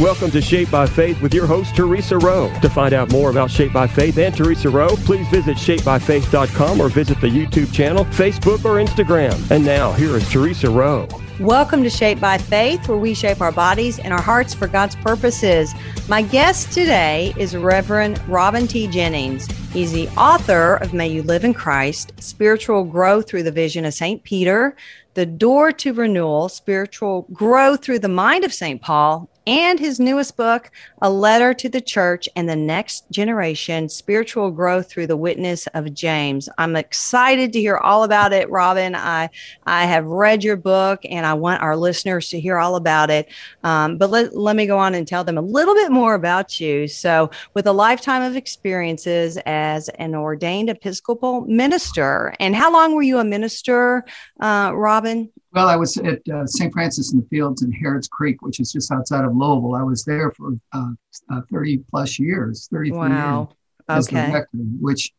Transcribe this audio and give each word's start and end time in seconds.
Welcome 0.00 0.30
to 0.30 0.40
Shaped 0.40 0.70
by 0.70 0.86
Faith 0.86 1.20
with 1.20 1.34
your 1.34 1.44
host, 1.44 1.74
Theresa 1.74 2.18
Rowe. 2.18 2.52
To 2.60 2.70
find 2.70 2.94
out 2.94 3.10
more 3.10 3.30
about 3.30 3.50
Shaped 3.50 3.74
by 3.74 3.88
Faith 3.88 4.16
and 4.16 4.32
Theresa 4.32 4.70
Rowe, 4.70 4.94
please 4.94 5.26
visit 5.26 5.56
shapedbyfaith.com 5.56 6.80
or 6.80 6.88
visit 6.88 7.20
the 7.20 7.26
YouTube 7.26 7.74
channel, 7.74 8.04
Facebook, 8.04 8.64
or 8.64 8.80
Instagram. 8.80 9.50
And 9.50 9.64
now, 9.64 9.90
here 9.90 10.14
is 10.14 10.30
Theresa 10.30 10.70
Rowe. 10.70 11.08
Welcome 11.40 11.82
to 11.82 11.90
Shaped 11.90 12.20
by 12.20 12.38
Faith, 12.38 12.88
where 12.88 12.96
we 12.96 13.12
shape 13.12 13.40
our 13.40 13.50
bodies 13.50 13.98
and 13.98 14.12
our 14.12 14.22
hearts 14.22 14.54
for 14.54 14.68
God's 14.68 14.94
purposes. 14.94 15.74
My 16.08 16.22
guest 16.22 16.70
today 16.72 17.34
is 17.36 17.56
Reverend 17.56 18.20
Robin 18.28 18.68
T. 18.68 18.86
Jennings. 18.86 19.48
He's 19.72 19.90
the 19.90 20.06
author 20.10 20.76
of 20.76 20.94
May 20.94 21.08
You 21.08 21.24
Live 21.24 21.42
in 21.42 21.54
Christ, 21.54 22.12
Spiritual 22.22 22.84
Growth 22.84 23.28
Through 23.28 23.42
the 23.42 23.50
Vision 23.50 23.84
of 23.84 23.94
St. 23.94 24.22
Peter, 24.22 24.76
The 25.14 25.26
Door 25.26 25.72
to 25.72 25.92
Renewal, 25.92 26.48
Spiritual 26.48 27.26
Growth 27.32 27.82
Through 27.82 27.98
the 27.98 28.08
Mind 28.08 28.44
of 28.44 28.54
St. 28.54 28.80
Paul, 28.80 29.28
and 29.48 29.80
his 29.80 29.98
newest 29.98 30.36
book, 30.36 30.70
A 31.00 31.08
Letter 31.08 31.54
to 31.54 31.70
the 31.70 31.80
Church 31.80 32.28
and 32.36 32.46
the 32.46 32.54
Next 32.54 33.10
Generation 33.10 33.88
Spiritual 33.88 34.50
Growth 34.50 34.90
Through 34.90 35.06
the 35.06 35.16
Witness 35.16 35.66
of 35.68 35.94
James. 35.94 36.50
I'm 36.58 36.76
excited 36.76 37.54
to 37.54 37.60
hear 37.60 37.78
all 37.78 38.04
about 38.04 38.34
it, 38.34 38.50
Robin. 38.50 38.94
I, 38.94 39.30
I 39.64 39.86
have 39.86 40.04
read 40.04 40.44
your 40.44 40.56
book 40.56 41.00
and 41.08 41.24
I 41.24 41.32
want 41.32 41.62
our 41.62 41.78
listeners 41.78 42.28
to 42.28 42.38
hear 42.38 42.58
all 42.58 42.76
about 42.76 43.08
it. 43.08 43.32
Um, 43.64 43.96
but 43.96 44.10
let, 44.10 44.36
let 44.36 44.54
me 44.54 44.66
go 44.66 44.76
on 44.76 44.94
and 44.94 45.08
tell 45.08 45.24
them 45.24 45.38
a 45.38 45.42
little 45.42 45.74
bit 45.74 45.90
more 45.90 46.12
about 46.12 46.60
you. 46.60 46.86
So, 46.86 47.30
with 47.54 47.66
a 47.66 47.72
lifetime 47.72 48.20
of 48.20 48.36
experiences 48.36 49.38
as 49.46 49.88
an 49.88 50.14
ordained 50.14 50.68
Episcopal 50.68 51.40
minister, 51.46 52.34
and 52.38 52.54
how 52.54 52.70
long 52.70 52.94
were 52.94 53.02
you 53.02 53.18
a 53.18 53.24
minister, 53.24 54.04
uh, 54.40 54.72
Robin? 54.74 55.30
Well, 55.52 55.68
I 55.68 55.76
was 55.76 55.96
at 55.96 56.20
uh, 56.28 56.46
St. 56.46 56.72
Francis 56.72 57.12
in 57.12 57.20
the 57.20 57.26
Fields 57.26 57.62
in 57.62 57.72
Harrods 57.72 58.06
Creek, 58.06 58.42
which 58.42 58.60
is 58.60 58.70
just 58.70 58.92
outside 58.92 59.24
of 59.24 59.34
Louisville. 59.34 59.74
I 59.74 59.82
was 59.82 60.04
there 60.04 60.30
for 60.32 60.50
uh, 60.72 60.90
uh, 61.32 61.40
30 61.50 61.78
plus 61.90 62.18
years, 62.18 62.68
33 62.70 62.98
wow. 62.98 63.38
years 63.38 63.48
as 63.88 64.08
okay. 64.08 64.32
rector, 64.32 64.58
which 64.58 65.12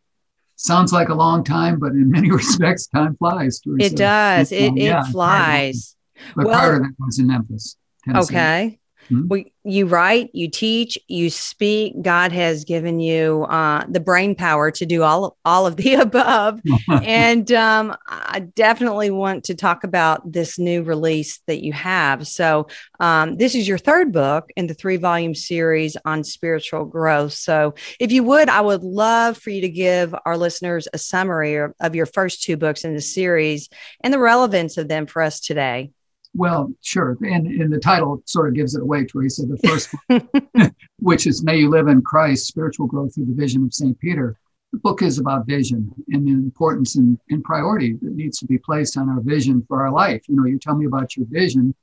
sounds 0.55 0.93
like 0.93 1.09
a 1.09 1.15
long 1.15 1.43
time, 1.43 1.79
but 1.79 1.93
in 1.93 2.11
many 2.11 2.31
respects, 2.31 2.87
time 2.87 3.15
flies. 3.17 3.59
It 3.79 3.95
does. 3.95 4.51
It, 4.51 4.77
it 4.77 5.03
flies. 5.11 5.95
But 6.35 6.45
well, 6.45 6.59
part 6.59 6.75
of 6.75 6.81
that 6.83 6.93
was 6.99 7.17
in 7.17 7.27
Memphis. 7.27 7.77
Tennessee. 8.05 8.33
Okay. 8.33 8.78
Mm-hmm. 9.11 9.27
Well, 9.27 9.43
you 9.63 9.87
write, 9.87 10.29
you 10.33 10.49
teach, 10.49 10.97
you 11.07 11.29
speak. 11.29 12.01
God 12.01 12.31
has 12.31 12.63
given 12.63 12.99
you 12.99 13.43
uh, 13.43 13.85
the 13.87 13.99
brain 13.99 14.35
power 14.35 14.71
to 14.71 14.85
do 14.85 15.03
all 15.03 15.37
all 15.43 15.65
of 15.67 15.75
the 15.75 15.93
above. 15.95 16.61
and 16.89 17.51
um, 17.51 17.95
I 18.07 18.39
definitely 18.39 19.09
want 19.09 19.45
to 19.45 19.55
talk 19.55 19.83
about 19.83 20.31
this 20.31 20.59
new 20.59 20.83
release 20.83 21.41
that 21.47 21.63
you 21.63 21.73
have. 21.73 22.27
So 22.27 22.67
um, 22.99 23.37
this 23.37 23.55
is 23.55 23.67
your 23.67 23.77
third 23.77 24.11
book 24.11 24.49
in 24.55 24.67
the 24.67 24.73
three 24.73 24.97
volume 24.97 25.35
series 25.35 25.97
on 26.05 26.23
spiritual 26.23 26.85
growth. 26.85 27.33
So 27.33 27.75
if 27.99 28.11
you 28.11 28.23
would, 28.23 28.49
I 28.49 28.61
would 28.61 28.83
love 28.83 29.37
for 29.37 29.49
you 29.49 29.61
to 29.61 29.69
give 29.69 30.15
our 30.25 30.37
listeners 30.37 30.87
a 30.93 30.97
summary 30.97 31.57
of 31.79 31.95
your 31.95 32.05
first 32.05 32.43
two 32.43 32.57
books 32.57 32.83
in 32.83 32.93
the 32.93 33.01
series 33.01 33.69
and 34.01 34.13
the 34.13 34.19
relevance 34.19 34.77
of 34.77 34.87
them 34.87 35.05
for 35.05 35.21
us 35.21 35.39
today. 35.39 35.91
Well, 36.35 36.71
sure. 36.81 37.17
And, 37.21 37.47
and 37.47 37.73
the 37.73 37.79
title 37.79 38.21
sort 38.25 38.49
of 38.49 38.53
gives 38.53 38.75
it 38.75 38.81
away, 38.81 39.05
Theresa. 39.05 39.45
The 39.45 39.57
first 39.57 39.89
one, 40.53 40.75
which 40.99 41.27
is 41.27 41.43
May 41.43 41.57
You 41.57 41.69
Live 41.69 41.87
in 41.87 42.01
Christ 42.01 42.47
Spiritual 42.47 42.87
Growth 42.87 43.15
Through 43.15 43.25
the 43.25 43.33
Vision 43.33 43.63
of 43.63 43.73
St. 43.73 43.97
Peter. 43.99 44.37
The 44.71 44.79
book 44.79 45.01
is 45.01 45.17
about 45.17 45.47
vision 45.47 45.91
and 46.09 46.27
the 46.27 46.31
importance 46.31 46.95
and, 46.95 47.17
and 47.29 47.43
priority 47.43 47.93
that 48.01 48.13
needs 48.13 48.37
to 48.39 48.45
be 48.45 48.59
placed 48.59 48.97
on 48.97 49.09
our 49.09 49.19
vision 49.19 49.65
for 49.67 49.81
our 49.81 49.91
life. 49.91 50.21
You 50.27 50.35
know, 50.35 50.45
you 50.45 50.59
tell 50.59 50.75
me 50.75 50.85
about 50.85 51.17
your 51.17 51.25
vision, 51.27 51.73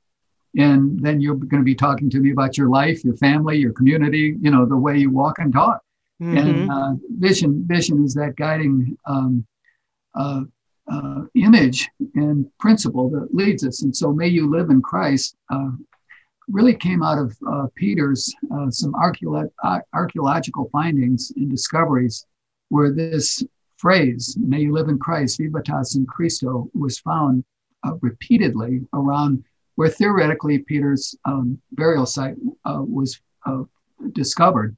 and 0.55 0.97
then 1.01 1.19
you're 1.19 1.35
going 1.35 1.61
to 1.61 1.65
be 1.65 1.75
talking 1.75 2.09
to 2.09 2.19
me 2.19 2.31
about 2.31 2.57
your 2.57 2.69
life, 2.69 3.03
your 3.03 3.17
family, 3.17 3.57
your 3.57 3.73
community, 3.73 4.37
you 4.41 4.49
know, 4.49 4.65
the 4.65 4.77
way 4.77 4.97
you 4.97 5.09
walk 5.09 5.39
and 5.39 5.51
talk. 5.51 5.81
Mm-hmm. 6.21 6.37
And 6.37 6.71
uh, 6.71 6.93
vision, 7.09 7.65
vision 7.67 8.03
is 8.05 8.13
that 8.13 8.37
guiding 8.37 8.97
um, 9.05 9.45
uh, 10.15 10.43
uh, 10.91 11.21
image 11.35 11.89
and 12.15 12.45
principle 12.59 13.09
that 13.09 13.33
leads 13.33 13.65
us. 13.65 13.83
And 13.83 13.95
so, 13.95 14.11
may 14.11 14.27
you 14.27 14.49
live 14.49 14.69
in 14.69 14.81
Christ 14.81 15.35
uh, 15.51 15.71
really 16.47 16.75
came 16.75 17.03
out 17.03 17.17
of 17.17 17.37
uh, 17.49 17.67
Peter's 17.75 18.33
uh, 18.53 18.69
some 18.69 18.93
archeolo- 18.93 19.51
archaeological 19.93 20.69
findings 20.71 21.31
and 21.35 21.49
discoveries 21.49 22.25
where 22.69 22.91
this 22.91 23.43
phrase, 23.77 24.37
may 24.39 24.61
you 24.61 24.73
live 24.73 24.87
in 24.87 24.97
Christ, 24.97 25.39
vivas 25.39 25.95
in 25.95 26.05
Christo, 26.05 26.69
was 26.73 26.99
found 26.99 27.43
uh, 27.85 27.93
repeatedly 28.01 28.81
around 28.93 29.43
where 29.75 29.89
theoretically 29.89 30.59
Peter's 30.59 31.15
um, 31.25 31.61
burial 31.73 32.05
site 32.05 32.35
uh, 32.65 32.81
was 32.81 33.19
discovered. 34.13 34.75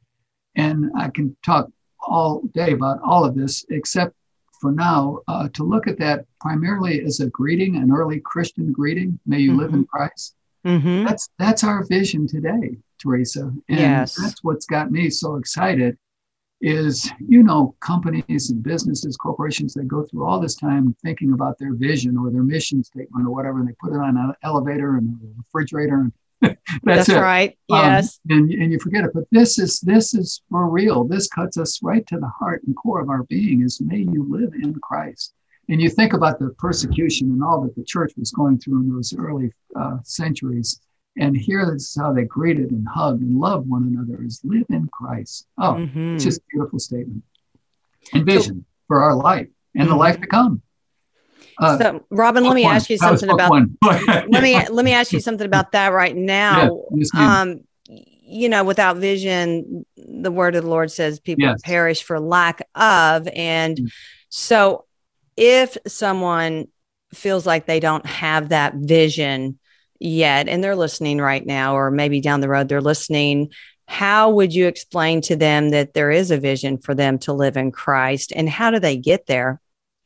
And 0.56 0.92
I 0.98 1.10
can 1.10 1.36
talk 1.46 1.70
all 2.06 2.42
day 2.54 2.74
about 2.74 3.00
all 3.06 3.24
of 3.24 3.36
this, 3.36 3.66
except 3.70 4.14
for 4.60 4.72
now 4.72 5.20
uh, 5.28 5.50
to 5.50 5.64
look 5.64 5.88
at 5.88 5.98
that 6.00 6.26
primarily 6.40 7.04
as 7.04 7.20
a 7.20 7.28
greeting, 7.28 7.76
an 7.78 7.92
early 7.92 8.20
Christian 8.20 8.72
greeting. 8.72 9.20
May 9.26 9.40
you 9.40 9.52
mm-hmm. 9.52 9.60
live 9.60 9.74
in 9.74 9.86
mm-hmm. 9.86 9.98
Christ. 9.98 10.36
Mm-hmm. 10.66 11.06
That's 11.06 11.30
that's 11.38 11.64
our 11.64 11.86
vision 11.86 12.28
today, 12.28 12.78
Theresa, 13.02 13.52
and 13.70 13.80
yes. 13.80 14.16
that's 14.16 14.44
what's 14.44 14.66
got 14.66 14.92
me 14.92 15.10
so 15.10 15.36
excited. 15.36 15.98
Is 16.62 17.10
you 17.26 17.44
know 17.44 17.76
companies 17.80 18.50
and 18.50 18.62
businesses, 18.62 19.16
corporations 19.16 19.74
that 19.76 19.88
go 19.88 20.04
through 20.04 20.26
all 20.26 20.42
this 20.42 20.56
time 20.56 20.94
thinking 21.02 21.32
about 21.32 21.58
their 21.58 21.74
vision 21.74 22.18
or 22.18 22.30
their 22.30 22.44
mission 22.44 22.84
statement 22.84 23.26
or 23.26 23.30
whatever, 23.30 23.60
and 23.60 23.70
they 23.70 23.76
put 23.80 23.94
it 23.94 24.00
on 24.00 24.18
an 24.18 24.34
elevator 24.44 24.98
and 24.98 25.18
a 25.24 25.28
refrigerator 25.38 25.96
and 25.96 26.12
that's, 26.42 27.08
That's 27.08 27.10
right. 27.10 27.58
Um, 27.70 27.80
yes. 27.84 28.20
And, 28.30 28.52
and 28.52 28.72
you 28.72 28.80
forget 28.80 29.04
it. 29.04 29.12
But 29.14 29.26
this 29.32 29.60
is 29.60 29.80
this 29.82 30.14
is 30.14 30.42
for 30.50 30.70
real. 30.70 31.04
This 31.04 31.28
cuts 31.28 31.58
us 31.58 31.82
right 31.84 32.06
to 32.08 32.18
the 32.18 32.28
heart 32.28 32.64
and 32.66 32.76
core 32.76 33.02
of 33.02 33.10
our 33.10 33.24
being 33.24 33.62
is 33.62 33.82
may 33.82 34.00
you 34.00 34.26
live 34.30 34.54
in 34.54 34.74
Christ. 34.76 35.34
And 35.68 35.80
you 35.80 35.90
think 35.90 36.14
about 36.14 36.40
the 36.40 36.50
persecution 36.58 37.32
and 37.32 37.44
all 37.44 37.62
that 37.62 37.76
the 37.76 37.84
church 37.84 38.14
was 38.18 38.32
going 38.32 38.58
through 38.58 38.82
in 38.82 38.94
those 38.94 39.14
early 39.16 39.52
uh, 39.76 39.98
centuries. 40.04 40.80
And 41.18 41.36
here 41.36 41.70
this 41.72 41.90
is 41.90 41.98
how 42.00 42.14
they 42.14 42.24
greeted 42.24 42.72
and 42.72 42.88
hugged 42.88 43.22
and 43.22 43.38
loved 43.38 43.70
one 43.70 43.84
another 43.84 44.24
is 44.24 44.42
live 44.44 44.66
in 44.70 44.88
Christ. 44.92 45.46
Oh, 45.58 45.74
mm-hmm. 45.74 46.16
it's 46.16 46.24
just 46.24 46.40
a 46.40 46.44
beautiful 46.52 46.80
statement. 46.80 47.24
And 48.14 48.26
vision 48.26 48.62
so, 48.62 48.86
for 48.88 49.04
our 49.04 49.16
life 49.16 49.48
and 49.76 49.84
mm-hmm. 49.84 49.92
the 49.92 49.98
life 49.98 50.20
to 50.22 50.28
come. 50.28 50.62
Uh, 51.58 51.78
so, 51.78 52.06
Robin, 52.10 52.44
let 52.44 52.56
me 52.56 52.64
one. 52.64 52.76
ask 52.76 52.90
you 52.90 52.98
something 52.98 53.30
about. 53.30 53.52
let 53.84 54.30
me 54.44 54.68
let 54.70 54.86
me 54.86 54.94
ask 54.94 55.12
you 55.12 55.20
something 55.20 55.46
about 55.46 55.74
that 55.74 55.90
right 55.90 56.16
now. 56.16 56.84
Yes, 56.92 57.10
um, 57.16 57.62
you 57.90 58.48
know, 58.48 58.64
without 58.64 58.98
vision, 58.98 59.86
the 59.98 60.32
word 60.32 60.56
of 60.56 60.64
the 60.64 60.70
Lord 60.70 60.92
says 60.92 61.20
people 61.20 61.46
yes. 61.46 61.62
perish 61.64 62.04
for 62.04 62.20
lack 62.20 62.68
of, 62.76 63.28
and 63.34 63.78
mm. 63.78 63.92
so 64.30 64.86
if 65.36 65.78
someone 65.88 66.68
feels 67.14 67.46
like 67.46 67.66
they 67.66 67.80
don't 67.80 68.06
have 68.06 68.50
that 68.50 68.76
vision 68.76 69.60
yet, 70.00 70.48
and 70.48 70.64
they're 70.64 70.76
listening 70.76 71.20
right 71.20 71.46
now, 71.46 71.76
or 71.76 71.92
maybe 71.92 72.22
down 72.22 72.40
the 72.40 72.50
road 72.50 72.70
they're 72.70 72.82
listening, 72.82 73.52
how 73.88 74.30
would 74.30 74.54
you 74.54 74.68
explain 74.68 75.20
to 75.22 75.36
them 75.36 75.72
that 75.72 75.94
there 75.94 76.12
is 76.12 76.30
a 76.30 76.38
vision 76.38 76.78
for 76.78 76.94
them 76.94 77.18
to 77.20 77.34
live 77.34 77.58
in 77.58 77.72
Christ, 77.72 78.32
and 78.36 78.48
how 78.48 78.70
do 78.70 78.80
they 78.80 78.96
get 78.96 79.26
there? 79.26 79.60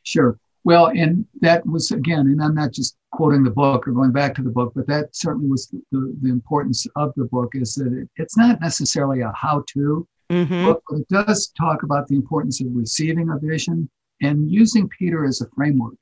Sure. 0.04 0.40
Well, 0.66 0.88
and 0.88 1.26
that 1.42 1.66
was 1.66 1.92
again, 1.92 2.22
and 2.22 2.42
I'm 2.42 2.56
not 2.56 2.72
just 2.72 2.96
quoting 3.12 3.44
the 3.44 3.52
book 3.52 3.88
or 3.88 3.92
going 3.92 4.12
back 4.12 4.34
to 4.36 4.42
the 4.42 4.50
book, 4.50 4.72
but 4.76 4.88
that 4.88 5.16
certainly 5.16 5.50
was 5.50 5.68
the, 5.68 5.82
the, 5.92 6.16
the 6.22 6.30
importance 6.30 6.88
of 6.96 7.14
the 7.16 7.26
book 7.26 7.52
is 7.54 7.76
that 7.76 7.92
it, 7.92 8.10
it's 8.16 8.38
not 8.38 8.62
necessarily 8.62 9.22
a 9.22 9.32
how 9.36 9.64
to 9.74 10.08
mm-hmm. 10.32 10.66
book, 10.66 10.84
but 10.90 11.00
it 11.00 11.08
does 11.10 11.52
talk 11.58 11.84
about 11.84 12.08
the 12.08 12.16
importance 12.16 12.62
of 12.62 12.68
receiving 12.72 13.30
a 13.30 13.38
vision 13.40 13.90
and 14.22 14.50
using 14.50 14.88
Peter 14.88 15.26
as 15.26 15.42
a 15.42 15.50
framework. 15.56 15.96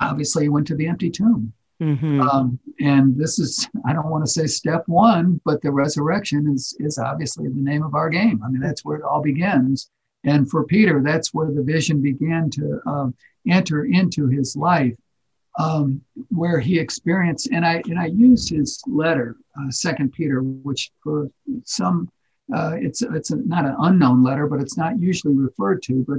Obviously, 0.00 0.44
he 0.44 0.48
went 0.48 0.66
to 0.66 0.74
the 0.74 0.88
empty 0.88 1.10
tomb. 1.10 1.52
Mm-hmm. 1.80 2.20
Um, 2.20 2.58
and 2.80 3.16
this 3.16 3.38
is, 3.38 3.68
I 3.86 3.92
don't 3.92 4.10
want 4.10 4.24
to 4.24 4.30
say 4.30 4.46
step 4.46 4.84
one, 4.86 5.40
but 5.44 5.60
the 5.62 5.70
resurrection 5.70 6.52
is, 6.52 6.76
is 6.80 6.98
obviously 6.98 7.48
the 7.48 7.60
name 7.60 7.82
of 7.82 7.94
our 7.94 8.08
game. 8.08 8.42
I 8.44 8.48
mean, 8.48 8.60
that's 8.60 8.84
where 8.84 8.96
it 8.96 9.04
all 9.04 9.22
begins. 9.22 9.90
And 10.24 10.50
for 10.50 10.64
Peter, 10.64 11.02
that's 11.02 11.34
where 11.34 11.50
the 11.50 11.62
vision 11.62 12.00
began 12.00 12.50
to 12.50 12.80
uh, 12.86 13.08
enter 13.48 13.84
into 13.84 14.26
his 14.26 14.56
life, 14.56 14.94
um, 15.58 16.00
where 16.30 16.58
he 16.58 16.78
experienced. 16.78 17.48
And 17.52 17.64
I 17.64 17.82
and 17.86 17.98
I 17.98 18.06
used 18.06 18.50
his 18.50 18.82
letter, 18.86 19.36
uh, 19.58 19.70
Second 19.70 20.12
Peter, 20.12 20.40
which 20.40 20.90
for 21.02 21.30
some 21.64 22.10
uh, 22.54 22.76
it's 22.78 23.02
it's 23.02 23.30
a, 23.30 23.36
not 23.36 23.66
an 23.66 23.76
unknown 23.80 24.22
letter, 24.22 24.46
but 24.46 24.60
it's 24.60 24.76
not 24.76 24.98
usually 24.98 25.34
referred 25.34 25.82
to. 25.84 26.04
But 26.08 26.18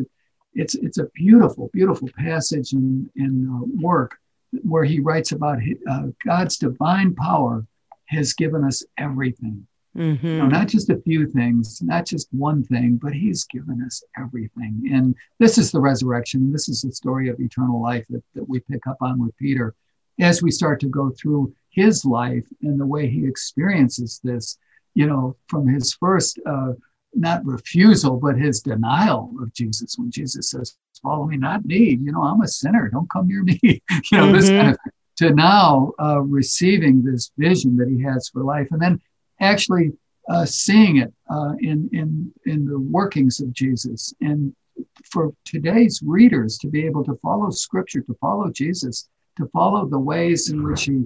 it's 0.54 0.76
it's 0.76 1.00
a 1.00 1.10
beautiful, 1.14 1.70
beautiful 1.74 2.10
passage 2.18 2.74
and 2.74 3.10
in 3.16 3.50
uh, 3.50 3.66
work 3.82 4.18
where 4.64 4.86
he 4.86 5.00
writes 5.00 5.32
about 5.32 5.60
uh, 5.90 6.04
God's 6.26 6.58
divine 6.58 7.14
power 7.16 7.66
has 8.06 8.34
given 8.34 8.64
us 8.64 8.84
everything 8.98 9.68
Mm-hmm. 9.96 10.28
You 10.28 10.38
know, 10.40 10.48
not 10.48 10.68
just 10.68 10.90
a 10.90 11.02
few 11.02 11.28
things, 11.28 11.82
not 11.82 12.06
just 12.06 12.28
one 12.32 12.64
thing, 12.64 13.00
but 13.02 13.14
He's 13.14 13.46
given 13.46 13.82
us 13.82 14.04
everything. 14.18 14.90
And 14.92 15.16
this 15.40 15.58
is 15.58 15.72
the 15.72 15.80
resurrection. 15.80 16.52
This 16.52 16.68
is 16.68 16.82
the 16.82 16.92
story 16.92 17.30
of 17.30 17.40
eternal 17.40 17.82
life 17.82 18.06
that, 18.10 18.24
that 18.34 18.48
we 18.48 18.60
pick 18.60 18.86
up 18.88 18.98
on 19.02 19.20
with 19.20 19.36
Peter 19.38 19.74
as 20.20 20.42
we 20.42 20.52
start 20.52 20.80
to 20.82 20.88
go 20.88 21.12
through 21.12 21.54
his 21.70 22.06
life 22.06 22.48
and 22.62 22.80
the 22.80 22.86
way 22.86 23.08
he 23.08 23.26
experiences 23.26 24.20
this. 24.24 24.58
you 24.94 25.06
know, 25.06 25.36
from 25.50 25.68
his 25.68 25.94
first, 25.94 26.40
uh, 26.46 26.72
not 27.14 27.46
refusal, 27.46 28.18
but 28.18 28.38
his 28.38 28.62
denial 28.62 29.34
of 29.42 29.54
Jesus 29.54 29.98
when 29.98 30.10
Jesus 30.10 30.52
says, 30.52 30.78
Follow 31.04 31.26
me, 31.26 31.36
not 31.38 31.66
me. 31.66 32.00
You 32.02 32.14
know, 32.14 32.22
I'm 32.24 32.42
a 32.42 32.48
sinner. 32.48 32.90
Don't 32.90 33.10
come 33.10 33.28
near 33.28 33.44
me. 33.52 33.60
you 33.62 33.82
know, 34.14 34.28
mm-hmm. 34.28 34.32
this 34.34 34.50
kind 34.50 34.70
of 34.70 34.78
to 35.18 35.32
now 35.32 35.92
uh, 36.00 36.22
receiving 36.22 37.04
this 37.04 37.32
vision 37.38 37.78
that 37.78 37.90
he 37.90 38.02
has 38.02 38.30
for 38.30 38.44
life. 38.44 38.68
And 38.72 38.82
then 38.82 39.02
actually 39.40 39.92
uh, 40.30 40.46
seeing 40.46 40.98
it 40.98 41.14
uh, 41.30 41.54
in, 41.60 41.90
in, 41.94 42.32
in 42.46 42.66
the 42.66 42.80
workings 42.80 43.40
of 43.40 43.54
Jesus. 43.54 44.14
And 44.22 44.56
for 45.12 45.34
today's 45.46 46.02
readers 46.06 46.58
to 46.60 46.68
be 46.68 46.86
able 46.86 47.04
to 47.06 47.16
follow 47.22 47.50
scripture, 47.52 48.02
to 48.02 48.14
follow 48.20 48.50
Jesus, 48.52 49.08
to 49.38 49.48
follow 49.48 49.86
the 49.86 50.00
ways 50.00 50.50
in 50.50 50.64
which 50.64 50.84
he 50.86 51.06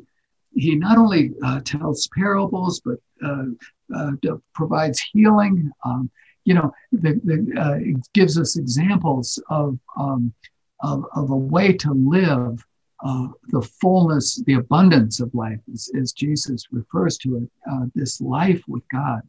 he 0.56 0.76
not 0.76 0.98
only 0.98 1.32
uh, 1.44 1.60
tells 1.62 2.10
parables 2.18 2.82
but 2.84 2.98
uh, 3.24 3.46
uh, 3.96 4.12
provides 4.54 5.00
healing. 5.00 5.72
Um, 5.86 6.10
you 6.46 6.54
know, 6.56 6.74
the, 6.92 7.20
the, 7.24 7.62
uh, 7.62 7.76
it 7.76 7.98
gives 8.14 8.40
us 8.40 8.58
examples 8.58 9.42
of, 9.50 9.78
um, 9.98 10.34
of, 10.82 11.06
of 11.16 11.30
a 11.30 11.36
way 11.36 11.74
to 11.74 11.94
live 11.94 12.66
uh, 13.04 13.28
the 13.50 13.62
fullness, 13.62 14.42
the 14.46 14.56
abundance 14.56 15.20
of 15.20 15.34
life, 15.34 15.60
as, 15.72 15.90
as 16.00 16.12
Jesus 16.12 16.66
refers 16.72 17.18
to 17.20 17.38
it, 17.38 17.50
uh, 17.72 17.86
this 17.96 18.20
life 18.20 18.62
with 18.68 18.84
God. 18.92 19.22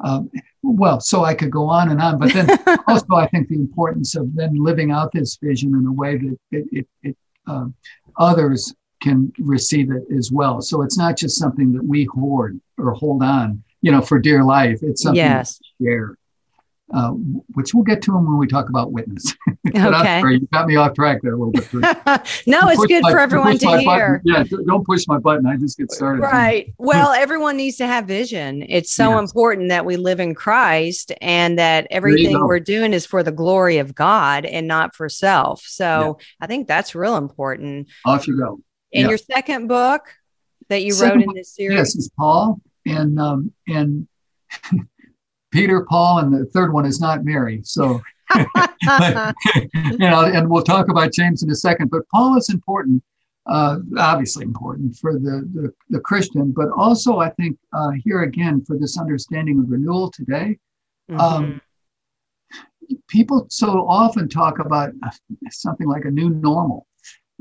Um, 0.00 0.30
well, 0.62 1.00
so 1.00 1.24
I 1.24 1.34
could 1.34 1.50
go 1.50 1.68
on 1.68 1.90
and 1.90 2.00
on, 2.00 2.18
but 2.18 2.32
then 2.32 2.48
also 2.88 3.14
I 3.14 3.28
think 3.28 3.48
the 3.48 3.54
importance 3.54 4.16
of 4.16 4.34
then 4.34 4.54
living 4.54 4.90
out 4.90 5.12
this 5.12 5.38
vision 5.40 5.74
in 5.74 5.86
a 5.86 5.92
way 5.92 6.16
that 6.18 6.38
it, 6.50 6.66
it, 6.72 6.88
it 7.02 7.16
uh, 7.46 7.66
others 8.18 8.74
can 9.00 9.32
receive 9.38 9.90
it 9.90 10.04
as 10.16 10.30
well. 10.32 10.60
So 10.60 10.82
it's 10.82 10.96
not 10.96 11.16
just 11.16 11.38
something 11.38 11.72
that 11.72 11.84
we 11.84 12.04
hoard 12.04 12.60
or 12.78 12.92
hold 12.92 13.22
on, 13.22 13.62
you 13.80 13.92
know, 13.92 14.00
for 14.00 14.18
dear 14.18 14.44
life. 14.44 14.80
It's 14.82 15.02
something 15.02 15.16
yes. 15.16 15.60
share. 15.80 16.16
Uh, 16.94 17.12
which 17.54 17.72
we'll 17.72 17.84
get 17.84 18.02
to 18.02 18.12
them 18.12 18.26
when 18.26 18.36
we 18.36 18.46
talk 18.46 18.68
about 18.68 18.92
witness. 18.92 19.34
okay. 19.66 20.20
Sorry, 20.20 20.34
you 20.34 20.48
got 20.52 20.66
me 20.66 20.76
off 20.76 20.94
track 20.94 21.22
there 21.22 21.32
a 21.32 21.36
little 21.38 21.52
bit. 21.52 21.72
no, 22.46 22.68
it's 22.68 22.84
good 22.84 23.02
my, 23.02 23.10
for 23.10 23.18
everyone 23.18 23.56
to 23.56 23.78
hear. 23.78 24.20
Button. 24.24 24.50
Yeah, 24.50 24.58
don't 24.66 24.84
push 24.84 25.06
my 25.08 25.18
button. 25.18 25.46
I 25.46 25.56
just 25.56 25.78
get 25.78 25.90
started. 25.90 26.20
Right. 26.20 26.74
well, 26.78 27.12
everyone 27.12 27.56
needs 27.56 27.78
to 27.78 27.86
have 27.86 28.04
vision. 28.04 28.62
It's 28.68 28.90
so 28.90 29.12
yes. 29.12 29.20
important 29.20 29.70
that 29.70 29.86
we 29.86 29.96
live 29.96 30.20
in 30.20 30.34
Christ 30.34 31.12
and 31.22 31.58
that 31.58 31.86
everything 31.90 32.38
we're 32.38 32.60
doing 32.60 32.92
is 32.92 33.06
for 33.06 33.22
the 33.22 33.32
glory 33.32 33.78
of 33.78 33.94
God 33.94 34.44
and 34.44 34.68
not 34.68 34.94
for 34.94 35.08
self. 35.08 35.62
So 35.62 36.18
yeah. 36.20 36.26
I 36.42 36.46
think 36.46 36.68
that's 36.68 36.94
real 36.94 37.16
important. 37.16 37.88
Off 38.04 38.28
you 38.28 38.36
go. 38.36 38.60
In 38.92 39.04
yeah. 39.04 39.08
your 39.08 39.18
second 39.18 39.68
book 39.68 40.14
that 40.68 40.82
you 40.82 40.92
second 40.92 41.20
wrote 41.20 41.28
in 41.28 41.34
this 41.36 41.54
series, 41.54 41.78
yes, 41.78 41.96
is 41.96 42.10
Paul 42.18 42.60
and 42.84 43.18
um, 43.18 43.52
and 43.66 44.06
Peter, 45.52 45.84
Paul, 45.88 46.18
and 46.18 46.34
the 46.34 46.46
third 46.46 46.72
one 46.72 46.86
is 46.86 47.00
not 47.00 47.24
Mary. 47.24 47.60
So, 47.62 48.00
you 48.34 49.98
know, 49.98 50.24
and 50.24 50.50
we'll 50.50 50.62
talk 50.62 50.88
about 50.88 51.12
James 51.12 51.42
in 51.42 51.50
a 51.50 51.54
second. 51.54 51.90
But 51.90 52.08
Paul 52.08 52.36
is 52.36 52.48
important, 52.48 53.02
uh, 53.46 53.78
obviously 53.98 54.44
important 54.44 54.96
for 54.96 55.14
the, 55.14 55.48
the, 55.54 55.72
the 55.90 56.00
Christian, 56.00 56.52
but 56.52 56.68
also 56.76 57.18
I 57.18 57.30
think 57.30 57.58
uh, 57.72 57.90
here 58.04 58.22
again 58.22 58.64
for 58.64 58.78
this 58.78 58.98
understanding 58.98 59.60
of 59.60 59.70
renewal 59.70 60.10
today. 60.10 60.58
Mm-hmm. 61.10 61.20
Um, 61.20 61.60
people 63.08 63.46
so 63.50 63.86
often 63.86 64.28
talk 64.28 64.58
about 64.58 64.92
something 65.50 65.86
like 65.86 66.06
a 66.06 66.10
new 66.10 66.30
normal. 66.30 66.86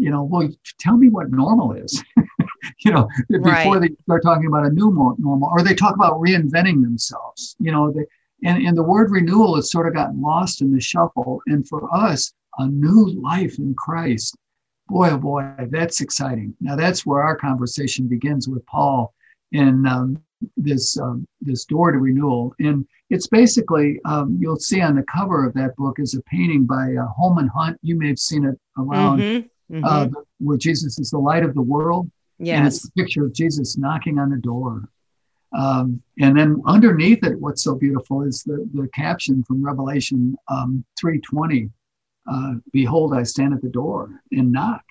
You 0.01 0.09
know, 0.09 0.23
well, 0.23 0.49
tell 0.79 0.97
me 0.97 1.09
what 1.09 1.29
normal 1.29 1.73
is. 1.73 2.03
you 2.79 2.91
know, 2.91 3.07
before 3.29 3.77
right. 3.77 3.81
they 3.81 3.89
start 4.01 4.23
talking 4.23 4.47
about 4.47 4.65
a 4.65 4.71
new 4.71 4.91
normal, 5.19 5.49
or 5.51 5.61
they 5.61 5.75
talk 5.75 5.95
about 5.95 6.19
reinventing 6.19 6.81
themselves. 6.81 7.55
You 7.59 7.71
know, 7.71 7.91
they, 7.91 8.05
and, 8.43 8.65
and 8.65 8.75
the 8.75 8.83
word 8.83 9.11
renewal 9.11 9.55
has 9.57 9.71
sort 9.71 9.87
of 9.87 9.93
gotten 9.93 10.19
lost 10.19 10.61
in 10.61 10.73
the 10.73 10.81
shuffle. 10.81 11.41
And 11.45 11.67
for 11.67 11.93
us, 11.95 12.33
a 12.57 12.67
new 12.67 13.21
life 13.21 13.59
in 13.59 13.75
Christ, 13.75 14.35
boy, 14.87 15.11
oh 15.11 15.17
boy, 15.17 15.45
that's 15.69 16.01
exciting. 16.01 16.55
Now 16.59 16.75
that's 16.75 17.05
where 17.05 17.21
our 17.21 17.35
conversation 17.35 18.07
begins 18.07 18.47
with 18.47 18.65
Paul 18.65 19.13
in 19.51 19.85
um, 19.85 20.19
this 20.57 20.97
um, 20.97 21.27
this 21.41 21.65
door 21.65 21.91
to 21.91 21.99
renewal. 21.99 22.55
And 22.59 22.87
it's 23.11 23.27
basically 23.27 23.99
um, 24.05 24.37
you'll 24.41 24.57
see 24.57 24.81
on 24.81 24.95
the 24.95 25.03
cover 25.03 25.45
of 25.45 25.53
that 25.53 25.75
book 25.75 25.99
is 25.99 26.15
a 26.15 26.21
painting 26.23 26.65
by 26.65 26.95
uh, 26.95 27.05
Holman 27.15 27.47
Hunt. 27.47 27.77
You 27.83 27.97
may 27.97 28.07
have 28.07 28.19
seen 28.19 28.45
it 28.45 28.57
around. 28.77 29.19
Mm-hmm. 29.19 29.47
Mm-hmm. 29.71 29.85
Uh, 29.85 30.07
where 30.39 30.57
Jesus 30.57 30.99
is 30.99 31.11
the 31.11 31.17
light 31.17 31.43
of 31.43 31.53
the 31.53 31.61
world. 31.61 32.11
Yes. 32.39 32.57
And 32.57 32.67
it's 32.67 32.85
a 32.85 32.91
picture 32.91 33.25
of 33.25 33.33
Jesus 33.33 33.77
knocking 33.77 34.19
on 34.19 34.31
the 34.31 34.37
door. 34.37 34.89
Um, 35.53 36.01
and 36.19 36.37
then 36.37 36.61
underneath 36.65 37.23
it, 37.23 37.39
what's 37.39 37.63
so 37.63 37.75
beautiful 37.75 38.23
is 38.23 38.43
the, 38.43 38.67
the 38.73 38.89
caption 38.93 39.43
from 39.43 39.63
Revelation 39.63 40.35
um, 40.47 40.83
3.20, 41.03 41.69
uh, 42.29 42.53
Behold, 42.71 43.13
I 43.13 43.23
stand 43.23 43.53
at 43.53 43.61
the 43.61 43.69
door 43.69 44.21
and 44.31 44.51
knock. 44.51 44.83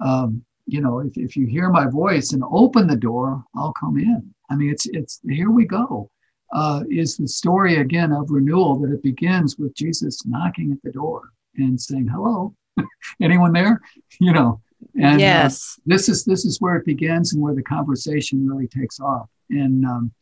Um, 0.00 0.44
you 0.66 0.80
know, 0.80 1.00
if, 1.00 1.16
if 1.16 1.36
you 1.36 1.46
hear 1.46 1.68
my 1.70 1.86
voice 1.86 2.32
and 2.32 2.42
open 2.50 2.86
the 2.86 2.96
door, 2.96 3.44
I'll 3.54 3.72
come 3.72 3.98
in. 3.98 4.34
I 4.50 4.56
mean, 4.56 4.70
it's, 4.70 4.86
it's 4.86 5.20
here 5.28 5.50
we 5.50 5.66
go. 5.66 6.10
Uh, 6.52 6.84
is 6.90 7.16
the 7.16 7.26
story 7.26 7.76
again 7.76 8.12
of 8.12 8.30
renewal 8.30 8.78
that 8.78 8.92
it 8.92 9.02
begins 9.02 9.58
with 9.58 9.74
Jesus 9.74 10.24
knocking 10.24 10.70
at 10.72 10.78
the 10.82 10.92
door 10.92 11.30
and 11.56 11.80
saying, 11.80 12.06
hello, 12.06 12.54
anyone 13.22 13.52
there? 13.52 13.80
You 14.20 14.32
know, 14.32 14.60
and 14.94 15.16
uh, 15.16 15.18
yes, 15.18 15.76
uh, 15.76 15.82
this 15.86 16.08
is 16.08 16.24
this 16.24 16.44
is 16.44 16.60
where 16.60 16.76
it 16.76 16.86
begins 16.86 17.32
and 17.32 17.42
where 17.42 17.54
the 17.54 17.64
conversation 17.64 18.46
really 18.48 18.68
takes 18.68 19.00
off. 19.00 19.28
And 19.50 19.84
um, 19.84 20.12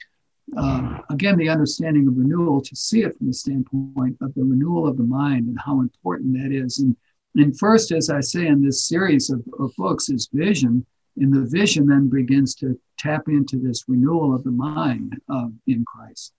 uh, 0.56 0.98
again, 1.10 1.36
the 1.36 1.50
understanding 1.50 2.08
of 2.08 2.16
renewal 2.16 2.62
to 2.62 2.74
see 2.74 3.02
it 3.02 3.16
from 3.18 3.26
the 3.26 3.34
standpoint 3.34 4.16
of 4.22 4.32
the 4.32 4.44
renewal 4.44 4.88
of 4.88 4.96
the 4.96 5.02
mind 5.02 5.46
and 5.46 5.58
how 5.62 5.80
important 5.82 6.32
that 6.34 6.52
is. 6.52 6.78
And 6.78 6.96
and 7.34 7.58
first, 7.58 7.92
as 7.92 8.10
I 8.10 8.20
say 8.20 8.46
in 8.46 8.62
this 8.62 8.84
series 8.84 9.30
of, 9.30 9.42
of 9.58 9.72
books, 9.76 10.08
is 10.08 10.28
vision. 10.32 10.86
And 11.18 11.32
the 11.32 11.46
vision 11.46 11.86
then 11.86 12.08
begins 12.08 12.54
to 12.56 12.78
tap 12.98 13.28
into 13.28 13.58
this 13.58 13.84
renewal 13.86 14.34
of 14.34 14.44
the 14.44 14.50
mind 14.50 15.20
uh, 15.28 15.48
in 15.66 15.84
Christ. 15.84 16.32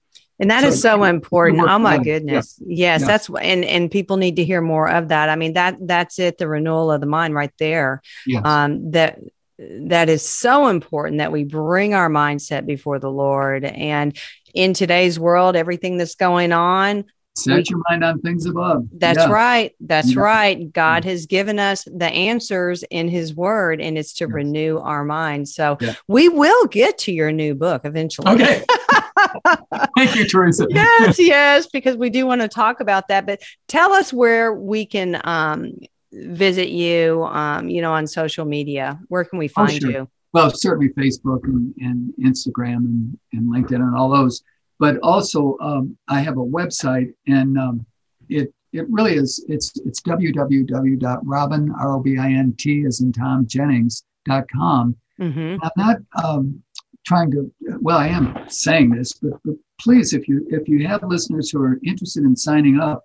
And 0.44 0.52
that 0.52 0.64
so, 0.64 0.68
is 0.68 0.82
so 0.82 1.04
important. 1.06 1.62
Oh 1.62 1.80
my 1.80 1.98
goodness. 1.98 2.60
Yeah. 2.60 2.96
Yes, 2.96 3.02
yeah. 3.02 3.08
that's 3.08 3.30
and 3.30 3.64
and 3.64 3.90
people 3.90 4.18
need 4.18 4.36
to 4.36 4.44
hear 4.44 4.60
more 4.60 4.90
of 4.90 5.08
that. 5.08 5.30
I 5.30 5.38
mean 5.38 5.54
that 5.54 5.78
that's 5.80 6.20
it 6.20 6.38
the 6.38 6.50
renewal 6.50 6.92
of 6.92 7.00
the 7.00 7.08
mind 7.08 7.34
right 7.34 7.54
there. 7.60 8.02
Yes. 8.28 8.46
Um 8.46 8.92
that 8.92 9.20
that 9.58 10.10
is 10.10 10.28
so 10.28 10.68
important 10.68 11.20
that 11.20 11.32
we 11.32 11.46
bring 11.46 11.94
our 11.94 12.10
mindset 12.10 12.66
before 12.66 13.00
the 13.00 13.10
Lord 13.10 13.64
and 13.64 14.18
in 14.54 14.74
today's 14.74 15.18
world 15.18 15.56
everything 15.56 15.98
that's 15.98 16.16
going 16.16 16.52
on 16.52 17.06
set 17.36 17.56
we, 17.56 17.64
your 17.68 17.82
mind 17.90 18.04
on 18.04 18.20
things 18.22 18.46
above 18.46 18.86
that's 18.98 19.18
yeah. 19.18 19.32
right 19.32 19.76
that's 19.80 20.14
yeah. 20.14 20.22
right 20.22 20.72
god 20.72 21.04
yeah. 21.04 21.12
has 21.12 21.26
given 21.26 21.58
us 21.58 21.84
the 21.86 22.06
answers 22.06 22.84
in 22.92 23.08
his 23.08 23.34
word 23.34 23.82
and 23.82 23.98
it's 23.98 24.14
to 24.14 24.26
yes. 24.26 24.34
renew 24.34 24.78
our 24.78 25.04
mind 25.04 25.50
so 25.50 25.78
we 26.08 26.30
will 26.30 26.68
get 26.68 27.00
to 27.00 27.12
your 27.12 27.32
new 27.32 27.56
book 27.56 27.82
eventually 27.86 28.32
okay 28.32 28.64
Thank 29.98 30.16
you, 30.16 30.28
Theresa. 30.28 30.68
yes, 30.70 31.20
yes, 31.20 31.68
because 31.68 31.98
we 31.98 32.10
do 32.10 32.26
want 32.26 32.42
to 32.42 32.48
talk 32.48 32.80
about 32.80 33.08
that. 33.08 33.26
But 33.26 33.42
tell 33.68 33.94
us 33.94 34.14
where 34.14 34.54
we 34.54 34.86
can 34.86 35.22
um, 35.24 35.74
visit 36.12 36.70
you, 36.70 37.24
um, 37.26 37.70
you 37.70 37.82
know, 37.82 37.94
on 37.94 38.08
social 38.08 38.46
media. 38.46 39.00
Where 39.08 39.24
can 39.24 39.40
we 39.40 39.46
oh, 39.46 39.54
find 39.54 39.72
oh, 39.72 39.80
sure. 39.80 39.92
you? 39.92 40.10
Well, 40.34 40.50
certainly 40.50 40.90
Facebook 40.90 41.44
and, 41.44 41.74
and 41.78 42.14
Instagram 42.20 42.78
and, 42.78 43.20
and, 43.34 43.54
LinkedIn 43.54 43.76
and 43.76 43.96
all 43.96 44.10
those. 44.10 44.44
But 44.80 44.98
also, 45.04 45.58
um, 45.62 45.96
I 46.08 46.22
have 46.22 46.38
a 46.38 46.46
website, 46.46 47.14
and 47.28 47.58
um, 47.58 47.86
it 48.30 48.52
it 48.74 48.88
really 48.90 49.14
is. 49.14 49.46
It's 49.48 49.72
it's 49.86 50.02
www.robin 50.02 51.72
r 51.80 51.92
o 51.94 52.00
b 52.00 52.18
i 52.18 52.32
n 52.32 52.56
t 52.58 52.84
as 52.86 53.00
in 53.02 53.14
Tom 53.14 53.46
Jennings.com. 53.46 54.96
Mm-hmm. 55.20 55.64
I'm 55.64 55.72
not 55.78 55.98
um, 56.24 56.63
trying 57.06 57.32
to 57.32 57.52
well 57.80 57.98
i 57.98 58.08
am 58.08 58.38
saying 58.50 58.90
this 58.90 59.14
but, 59.14 59.34
but, 59.44 59.56
please 59.80 60.14
if 60.14 60.28
you 60.28 60.46
if 60.50 60.68
you 60.68 60.88
have 60.88 61.04
listeners 61.04 61.50
who 61.50 61.62
are 61.62 61.80
interested 61.84 62.24
in 62.24 62.36
signing 62.36 62.80
up 62.80 63.04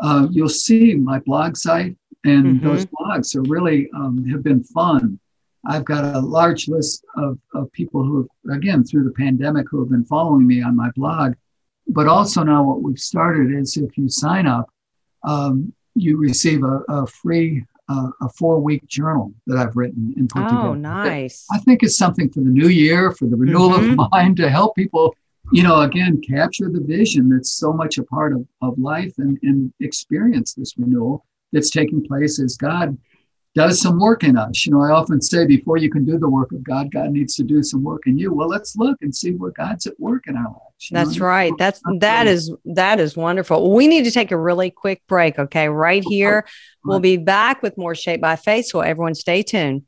uh, 0.00 0.28
you'll 0.30 0.48
see 0.48 0.94
my 0.94 1.18
blog 1.20 1.56
site 1.56 1.96
and 2.24 2.44
mm-hmm. 2.44 2.66
those 2.66 2.86
blogs 2.86 3.34
are 3.34 3.42
really 3.42 3.88
um, 3.94 4.24
have 4.26 4.42
been 4.42 4.62
fun 4.62 5.18
i've 5.66 5.84
got 5.84 6.14
a 6.14 6.20
large 6.20 6.68
list 6.68 7.04
of, 7.16 7.38
of 7.54 7.72
people 7.72 8.02
who 8.02 8.28
again 8.52 8.84
through 8.84 9.04
the 9.04 9.12
pandemic 9.12 9.66
who 9.70 9.80
have 9.80 9.90
been 9.90 10.04
following 10.04 10.46
me 10.46 10.60
on 10.62 10.76
my 10.76 10.90
blog 10.96 11.34
but 11.86 12.06
also 12.06 12.42
now 12.42 12.62
what 12.62 12.82
we've 12.82 12.98
started 12.98 13.50
is 13.52 13.76
if 13.76 13.96
you 13.96 14.08
sign 14.08 14.46
up 14.46 14.68
um, 15.24 15.72
you 15.94 16.16
receive 16.16 16.62
a, 16.62 16.82
a 16.88 17.06
free 17.06 17.64
uh, 17.88 18.10
a 18.20 18.28
four 18.30 18.60
week 18.60 18.86
journal 18.86 19.32
that 19.46 19.58
I've 19.58 19.76
written 19.76 20.14
and 20.16 20.28
put 20.28 20.42
oh, 20.42 20.48
together. 20.48 20.68
Oh, 20.68 20.74
nice. 20.74 21.46
I 21.52 21.58
think 21.58 21.82
it's 21.82 21.96
something 21.96 22.28
for 22.30 22.40
the 22.40 22.50
new 22.50 22.68
year, 22.68 23.12
for 23.12 23.26
the 23.26 23.36
renewal 23.36 23.70
mm-hmm. 23.70 24.00
of 24.00 24.10
mind 24.12 24.36
to 24.38 24.50
help 24.50 24.76
people, 24.76 25.14
you 25.52 25.62
know, 25.62 25.80
again, 25.80 26.20
capture 26.20 26.68
the 26.68 26.80
vision 26.80 27.28
that's 27.28 27.52
so 27.52 27.72
much 27.72 27.98
a 27.98 28.02
part 28.02 28.32
of, 28.32 28.46
of 28.62 28.78
life 28.78 29.14
and, 29.18 29.38
and 29.42 29.72
experience 29.80 30.54
this 30.54 30.76
renewal 30.76 31.24
that's 31.52 31.70
taking 31.70 32.04
place 32.04 32.40
as 32.40 32.56
God 32.56 32.96
does 33.58 33.80
some 33.80 33.98
work 33.98 34.22
in 34.22 34.36
us. 34.36 34.64
You 34.64 34.72
know, 34.72 34.82
I 34.82 34.90
often 34.90 35.20
say 35.20 35.44
before 35.44 35.78
you 35.78 35.90
can 35.90 36.04
do 36.04 36.16
the 36.16 36.28
work 36.28 36.52
of 36.52 36.62
God, 36.62 36.92
God 36.92 37.10
needs 37.10 37.34
to 37.34 37.42
do 37.42 37.60
some 37.64 37.82
work 37.82 38.06
in 38.06 38.16
you. 38.16 38.32
Well, 38.32 38.46
let's 38.46 38.76
look 38.76 38.98
and 39.00 39.12
see 39.12 39.32
where 39.32 39.50
God's 39.50 39.84
at 39.88 39.98
work 39.98 40.28
in 40.28 40.36
our 40.36 40.44
lives. 40.44 40.88
That's 40.92 41.16
know? 41.16 41.26
right. 41.26 41.52
That's 41.58 41.80
that 41.98 42.28
is 42.28 42.54
that 42.66 43.00
is 43.00 43.16
wonderful. 43.16 43.74
We 43.74 43.88
need 43.88 44.04
to 44.04 44.12
take 44.12 44.30
a 44.30 44.38
really 44.38 44.70
quick 44.70 45.02
break. 45.08 45.40
Okay, 45.40 45.68
right 45.68 46.04
oh, 46.06 46.08
here. 46.08 46.44
Oh, 46.46 46.50
we'll 46.84 47.00
be 47.00 47.16
back 47.16 47.60
with 47.60 47.76
more 47.76 47.96
Shaped 47.96 48.22
by 48.22 48.36
Faith. 48.36 48.66
So 48.66 48.80
everyone, 48.80 49.16
stay 49.16 49.42
tuned. 49.42 49.82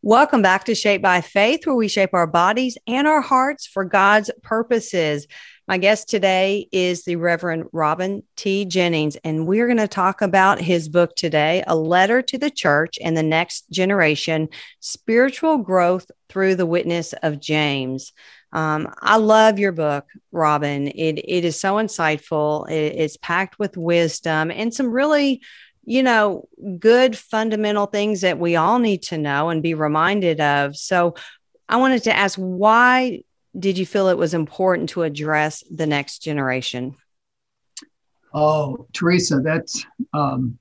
Welcome 0.00 0.42
back 0.42 0.64
to 0.66 0.76
Shaped 0.76 1.02
by 1.02 1.22
Faith, 1.22 1.66
where 1.66 1.74
we 1.74 1.88
shape 1.88 2.10
our 2.12 2.28
bodies 2.28 2.78
and 2.86 3.08
our 3.08 3.20
hearts 3.20 3.66
for 3.66 3.84
God's 3.84 4.30
purposes. 4.44 5.26
My 5.66 5.78
guest 5.78 6.10
today 6.10 6.68
is 6.72 7.04
the 7.04 7.16
Reverend 7.16 7.70
Robin 7.72 8.22
T. 8.36 8.66
Jennings, 8.66 9.16
and 9.24 9.46
we're 9.46 9.66
going 9.66 9.78
to 9.78 9.88
talk 9.88 10.20
about 10.20 10.60
his 10.60 10.90
book 10.90 11.16
today, 11.16 11.64
A 11.66 11.74
Letter 11.74 12.20
to 12.20 12.36
the 12.36 12.50
Church 12.50 12.98
and 13.02 13.16
the 13.16 13.22
Next 13.22 13.70
Generation 13.70 14.50
Spiritual 14.80 15.56
Growth 15.56 16.10
Through 16.28 16.56
the 16.56 16.66
Witness 16.66 17.14
of 17.14 17.40
James. 17.40 18.12
Um, 18.52 18.92
I 19.00 19.16
love 19.16 19.58
your 19.58 19.72
book, 19.72 20.06
Robin. 20.32 20.88
It, 20.88 21.18
it 21.24 21.46
is 21.46 21.58
so 21.58 21.76
insightful, 21.76 22.68
it, 22.68 22.96
it's 22.96 23.16
packed 23.16 23.58
with 23.58 23.78
wisdom 23.78 24.50
and 24.50 24.72
some 24.72 24.90
really 24.90 25.40
you 25.86 26.02
know, 26.02 26.48
good 26.78 27.16
fundamental 27.16 27.84
things 27.84 28.22
that 28.22 28.38
we 28.38 28.56
all 28.56 28.78
need 28.78 29.02
to 29.02 29.18
know 29.18 29.50
and 29.50 29.62
be 29.62 29.74
reminded 29.74 30.40
of. 30.40 30.74
So 30.76 31.14
I 31.68 31.76
wanted 31.76 32.04
to 32.04 32.16
ask 32.16 32.38
why 32.38 33.20
did 33.58 33.78
you 33.78 33.86
feel 33.86 34.08
it 34.08 34.18
was 34.18 34.34
important 34.34 34.88
to 34.90 35.02
address 35.02 35.62
the 35.70 35.86
next 35.86 36.20
generation? 36.20 36.96
Oh, 38.32 38.86
Theresa, 38.92 39.40
that's 39.40 39.84
um, 40.12 40.58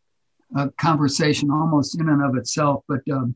a 0.55 0.69
conversation 0.71 1.49
almost 1.49 1.99
in 1.99 2.07
and 2.07 2.23
of 2.23 2.35
itself. 2.35 2.83
But 2.87 3.01
um, 3.11 3.35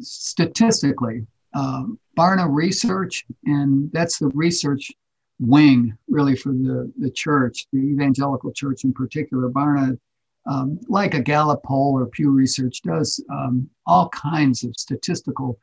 statistically, 0.00 1.26
um, 1.54 1.98
Barna 2.16 2.46
Research, 2.48 3.24
and 3.44 3.90
that's 3.92 4.18
the 4.18 4.28
research 4.28 4.92
wing 5.40 5.96
really 6.08 6.36
for 6.36 6.50
the, 6.52 6.92
the 6.98 7.10
church, 7.10 7.66
the 7.72 7.80
evangelical 7.80 8.52
church 8.52 8.84
in 8.84 8.92
particular. 8.92 9.48
Barna, 9.50 9.98
um, 10.46 10.78
like 10.88 11.14
a 11.14 11.20
Gallup 11.20 11.62
poll 11.64 11.98
or 11.98 12.06
Pew 12.06 12.30
Research, 12.30 12.82
does 12.82 13.22
um, 13.30 13.68
all 13.86 14.08
kinds 14.10 14.62
of 14.62 14.76
statistical 14.76 15.58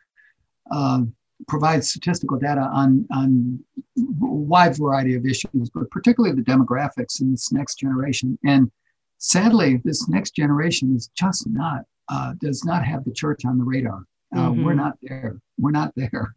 um, 0.72 1.14
provides 1.48 1.90
statistical 1.90 2.38
data 2.38 2.62
on, 2.74 3.08
on 3.12 3.60
a 3.98 4.04
wide 4.26 4.78
variety 4.78 5.16
of 5.16 5.26
issues, 5.26 5.70
but 5.74 5.90
particularly 5.92 6.36
the 6.36 6.42
demographics 6.42 7.22
in 7.22 7.32
this 7.32 7.52
next 7.52 7.76
generation. 7.76 8.38
And 8.46 8.72
sadly, 9.18 9.82
this 9.84 10.10
next 10.10 10.32
generation 10.36 10.96
is 10.96 11.10
just 11.16 11.48
not, 11.50 11.84
uh, 12.10 12.34
does 12.42 12.66
not 12.66 12.84
have 12.86 13.06
the 13.06 13.14
church 13.14 13.46
on 13.46 13.58
the 13.58 13.64
radar. 13.64 14.04
Uh, 14.36 14.50
mm-hmm. 14.50 14.64
We're 14.64 14.74
not 14.74 14.98
there. 15.02 15.40
We're 15.58 15.72
not 15.72 15.94
there. 15.96 16.36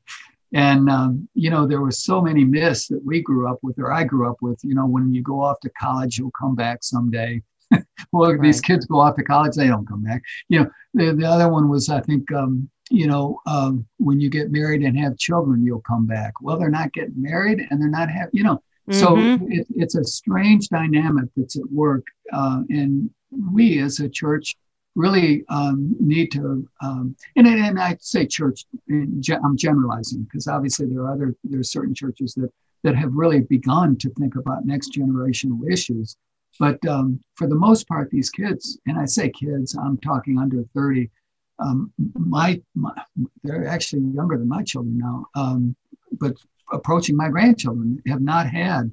And, 0.54 0.90
um, 0.90 1.28
you 1.35 1.50
know, 1.50 1.66
there 1.66 1.80
were 1.80 1.90
so 1.90 2.21
many 2.21 2.44
myths 2.44 2.87
that 2.88 3.02
we 3.04 3.23
grew 3.23 3.50
up 3.50 3.59
with, 3.62 3.78
or 3.78 3.90
I 3.90 4.04
grew 4.04 4.30
up 4.30 4.37
with, 4.42 4.61
you 4.62 4.75
know, 4.75 4.87
when 4.87 5.12
you 5.14 5.23
go 5.23 5.42
off 5.42 5.61
to 5.61 5.71
college, 5.71 6.18
you'll 6.18 6.32
come 6.38 6.54
back 6.54 6.82
someday. 6.82 7.42
well, 8.12 8.32
right. 8.32 8.40
these 8.40 8.61
kids 8.61 8.85
go 8.85 9.00
off 9.00 9.16
to 9.16 9.23
college, 9.23 9.54
they 9.56 9.66
don't 9.66 9.88
come 9.88 10.02
back. 10.02 10.23
You 10.49 10.61
know, 10.61 10.71
the, 10.92 11.14
the 11.14 11.26
other 11.26 11.49
one 11.49 11.71
was, 11.71 11.88
I 11.88 12.00
think, 12.00 12.30
um, 12.32 12.68
you 12.92 13.06
know, 13.06 13.40
um, 13.46 13.87
when 13.96 14.20
you 14.20 14.28
get 14.28 14.52
married 14.52 14.82
and 14.82 14.99
have 14.99 15.16
children, 15.16 15.64
you'll 15.64 15.80
come 15.80 16.06
back. 16.06 16.34
Well, 16.42 16.58
they're 16.58 16.68
not 16.68 16.92
getting 16.92 17.20
married 17.20 17.66
and 17.70 17.80
they're 17.80 17.88
not 17.88 18.11
having, 18.11 18.30
you 18.34 18.44
know, 18.44 18.62
mm-hmm. 18.88 18.92
so 18.92 19.16
it, 19.49 19.66
it's 19.70 19.94
a 19.94 20.04
strange 20.04 20.68
dynamic 20.68 21.30
that's 21.34 21.56
at 21.56 21.70
work. 21.72 22.04
Uh, 22.32 22.62
and 22.68 23.08
we 23.52 23.80
as 23.80 24.00
a 24.00 24.11
church 24.11 24.54
really 24.94 25.42
um, 25.49 25.96
need 26.00 26.30
to, 26.32 26.68
um, 26.82 27.16
and, 27.37 27.46
and 27.46 27.80
I 27.80 27.96
say 27.99 28.26
church, 28.26 28.66
I'm 28.90 29.56
generalizing 29.56 30.25
because 30.25 30.46
obviously 30.46 30.87
there 30.87 31.00
are 31.00 31.12
other, 31.12 31.34
there 31.44 31.61
are 31.61 31.64
certain 31.64 31.94
churches 31.94 32.34
that, 32.34 32.50
that 32.82 32.94
have 32.94 33.14
really 33.14 33.40
begun 33.40 33.96
to 33.96 34.11
think 34.11 34.37
about 34.37 34.66
next 34.66 34.92
generational 34.92 35.61
issues. 35.70 36.16
But 36.58 36.84
um, 36.87 37.20
for 37.37 37.46
the 37.46 37.54
most 37.54 37.88
part, 37.88 38.11
these 38.11 38.28
kids, 38.28 38.78
and 38.84 38.99
I 38.99 39.06
say 39.06 39.30
kids, 39.30 39.75
I'm 39.75 39.96
talking 39.96 40.38
under 40.38 40.62
30, 40.75 41.08
um, 41.59 41.92
my, 42.14 42.61
my, 42.75 42.92
they're 43.42 43.66
actually 43.66 44.02
younger 44.02 44.37
than 44.37 44.49
my 44.49 44.62
children 44.62 44.99
now, 44.99 45.26
um, 45.35 45.76
but 46.12 46.35
approaching 46.73 47.16
my 47.16 47.28
grandchildren 47.28 48.02
have 48.06 48.21
not 48.21 48.47
had 48.47 48.92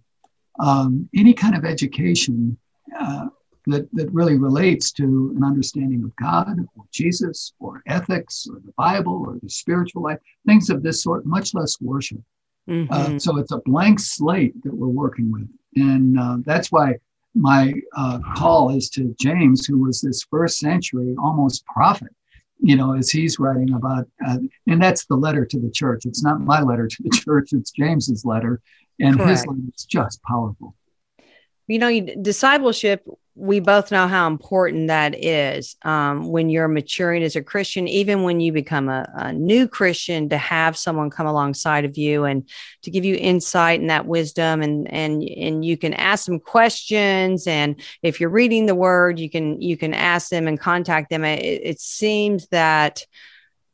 um, 0.60 1.10
any 1.16 1.34
kind 1.34 1.56
of 1.56 1.66
education 1.66 2.58
uh, 3.00 3.28
that, 3.68 3.88
that 3.94 4.12
really 4.12 4.38
relates 4.38 4.92
to 4.92 5.34
an 5.36 5.44
understanding 5.44 6.04
of 6.04 6.16
God 6.16 6.60
or 6.76 6.84
Jesus 6.92 7.54
or 7.60 7.82
ethics 7.88 8.48
or 8.50 8.60
the 8.66 8.74
Bible 8.78 9.24
or 9.26 9.38
the 9.42 9.50
spiritual 9.50 10.04
life, 10.04 10.20
things 10.46 10.70
of 10.70 10.84
this 10.84 11.04
sort, 11.04 11.26
much 11.26 11.54
less 11.54 11.80
worship. 11.82 12.22
Mm-hmm. 12.70 12.92
Uh, 12.92 13.20
so 13.20 13.38
it's 13.38 13.52
a 13.52 13.62
blank 13.66 14.00
slate 14.00 14.62
that 14.64 14.74
we're 14.74 14.88
working 14.88 15.32
with. 15.32 15.48
And 15.76 16.20
uh, 16.20 16.38
that's 16.46 16.72
why 16.72 16.96
my 17.36 17.74
uh, 17.96 18.20
call 18.36 18.76
is 18.76 18.90
to 18.92 19.16
James, 19.20 19.66
who 19.66 19.80
was 19.80 20.02
this 20.02 20.24
first 20.30 20.60
century 20.60 21.16
almost 21.22 21.66
prophet 21.66 22.14
you 22.60 22.76
know, 22.76 22.94
as 22.96 23.10
he's 23.10 23.40
writing 23.40 23.74
about, 23.74 24.06
uh, 24.26 24.38
and 24.68 24.82
that's 24.82 25.06
the 25.06 25.16
letter 25.16 25.46
to 25.46 25.60
the 25.60 25.72
church. 25.72 26.06
It's 26.06 26.24
not 26.24 26.42
my 26.42 26.62
letter 26.62 26.88
to 26.88 27.04
the 27.04 27.10
church, 27.26 27.54
it's 27.54 27.72
James's 27.72 28.26
letter. 28.26 28.62
And 29.00 29.16
Correct. 29.16 29.30
his 29.30 29.48
letter 29.48 29.62
is 29.76 29.86
just 29.86 30.22
powerful. 30.24 30.76
You 31.68 31.80
know, 31.80 32.00
discipleship 32.22 33.06
we 33.36 33.60
both 33.60 33.92
know 33.92 34.08
how 34.08 34.28
important 34.28 34.88
that 34.88 35.16
is 35.24 35.76
um, 35.84 36.28
when 36.28 36.50
you're 36.50 36.68
maturing 36.68 37.24
as 37.24 37.36
a 37.36 37.42
Christian, 37.42 37.88
even 37.88 38.24
when 38.24 38.40
you 38.40 38.52
become 38.52 38.90
a, 38.90 39.10
a, 39.14 39.34
new 39.34 39.68
Christian, 39.68 40.30
to 40.30 40.38
have 40.38 40.78
someone 40.78 41.10
come 41.10 41.28
alongside 41.28 41.86
of 41.86 41.98
you 41.98 42.26
and 42.26 42.50
to 42.84 42.92
give 42.92 43.06
you 43.06 43.16
insight 43.16 43.80
and 43.80 43.90
that 43.90 44.06
wisdom, 44.06 44.62
and 44.62 44.92
and 44.92 45.24
and 45.24 45.64
you 45.64 45.78
can 45.78 45.94
ask 45.94 46.26
them 46.26 46.40
questions, 46.40 47.48
and 47.48 47.82
if 48.04 48.20
you're 48.20 48.30
reading 48.30 48.66
the 48.66 48.76
Word, 48.76 49.20
you 49.20 49.30
can 49.30 49.62
you 49.62 49.78
can 49.78 49.94
ask 49.94 50.30
them 50.30 50.48
and 50.48 50.60
contact 50.60 51.10
them. 51.10 51.24
It, 51.24 51.62
it 51.64 51.80
seems 51.80 52.48
that 52.48 53.06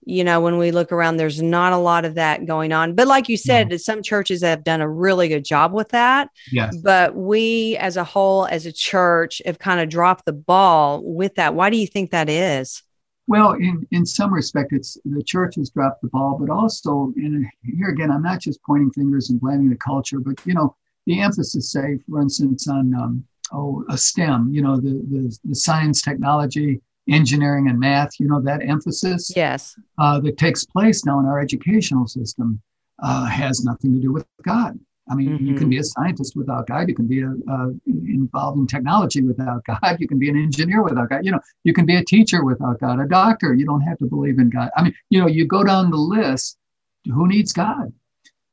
you 0.05 0.24
know, 0.24 0.39
when 0.39 0.57
we 0.57 0.71
look 0.71 0.91
around, 0.91 1.17
there's 1.17 1.41
not 1.41 1.74
a 1.74 1.77
lot 1.77 2.05
of 2.05 2.15
that 2.15 2.45
going 2.45 2.71
on. 2.71 2.93
But 2.95 3.07
like 3.07 3.27
you 3.27 3.38
said, 3.38 3.69
no. 3.69 3.77
some 3.77 4.03
churches 4.03 4.41
have 4.43 4.63
done 4.63 4.81
a 4.81 4.89
really 4.89 5.27
good 5.27 5.43
job 5.43 5.74
with 5.74 5.89
that. 5.89 6.29
Yes. 6.51 6.77
But 6.77 7.15
we 7.15 7.75
as 7.77 7.97
a 7.97 8.03
whole, 8.03 8.45
as 8.45 8.65
a 8.65 8.71
church, 8.71 9.41
have 9.45 9.59
kind 9.59 9.79
of 9.79 9.89
dropped 9.89 10.25
the 10.25 10.33
ball 10.33 11.01
with 11.03 11.35
that. 11.35 11.55
Why 11.55 11.69
do 11.69 11.77
you 11.77 11.88
think 11.88 12.12
that 12.12 12.29
is? 12.29 12.83
Well, 13.27 13.53
in, 13.53 13.88
in 13.91 14.05
some 14.05 14.31
respect, 14.31 14.71
it's 14.71 14.97
the 15.03 15.24
church 15.24 15.55
has 15.55 15.71
dropped 15.71 16.01
the 16.03 16.09
ball, 16.09 16.38
but 16.39 16.51
also, 16.51 17.12
in 17.17 17.50
here 17.63 17.89
again, 17.89 18.12
I'm 18.12 18.21
not 18.21 18.39
just 18.39 18.62
pointing 18.62 18.91
fingers 18.91 19.31
and 19.31 19.41
blaming 19.41 19.69
the 19.69 19.77
culture, 19.77 20.19
but 20.19 20.39
you 20.45 20.53
know, 20.53 20.75
the 21.07 21.21
emphasis, 21.21 21.71
say, 21.71 21.97
for 22.07 22.21
instance, 22.21 22.67
on 22.67 22.93
um, 22.93 23.24
oh, 23.51 23.83
a 23.89 23.97
STEM, 23.97 24.50
you 24.53 24.62
know, 24.62 24.75
the, 24.77 25.03
the 25.09 25.38
the 25.43 25.55
science, 25.55 26.03
technology, 26.03 26.81
engineering 27.09 27.69
and 27.69 27.79
math, 27.79 28.19
you 28.19 28.27
know, 28.27 28.41
that 28.41 28.62
emphasis 28.62 29.31
yes. 29.35 29.75
Uh, 29.97 30.19
that 30.19 30.38
takes 30.38 30.65
place 30.65 31.05
now 31.05 31.19
in 31.19 31.25
our 31.25 31.39
educational 31.39 32.07
system 32.07 32.62
uh, 33.01 33.25
has 33.25 33.63
nothing 33.63 33.93
to 33.93 34.00
do 34.00 34.12
with 34.12 34.25
God. 34.43 34.79
I 35.09 35.13
mean, 35.13 35.29
mm-hmm. 35.29 35.45
you 35.45 35.53
can 35.53 35.63
mm-hmm. 35.63 35.69
be 35.69 35.77
a 35.77 35.83
scientist 35.83 36.35
without 36.35 36.67
God. 36.67 36.89
You 36.89 36.95
can 36.95 37.07
be 37.07 37.21
a, 37.21 37.29
uh, 37.29 37.67
involved 37.85 38.57
in 38.57 38.65
technology 38.65 39.21
without 39.21 39.63
God. 39.81 39.97
You 40.00 40.07
can 40.07 40.17
be 40.17 40.29
an 40.29 40.35
engineer 40.35 40.81
without 40.81 41.09
God. 41.09 41.24
You 41.24 41.31
know, 41.31 41.39
you 41.63 41.74
can 41.74 41.85
be 41.85 41.95
a 41.95 42.03
teacher 42.03 42.43
without 42.43 42.79
God, 42.79 43.00
a 43.00 43.07
doctor. 43.07 43.53
You 43.53 43.65
don't 43.65 43.81
have 43.81 44.00
to 44.00 44.05
believe 44.05 44.39
in 44.39 44.50
God. 44.50 44.69
I 44.75 44.83
mean, 44.83 44.95
you 45.09 45.19
know, 45.19 45.27
you 45.27 45.45
go 45.45 45.63
down 45.63 45.91
the 45.91 45.97
list. 45.97 46.57
Who 47.05 47.27
needs 47.27 47.53
God? 47.53 47.93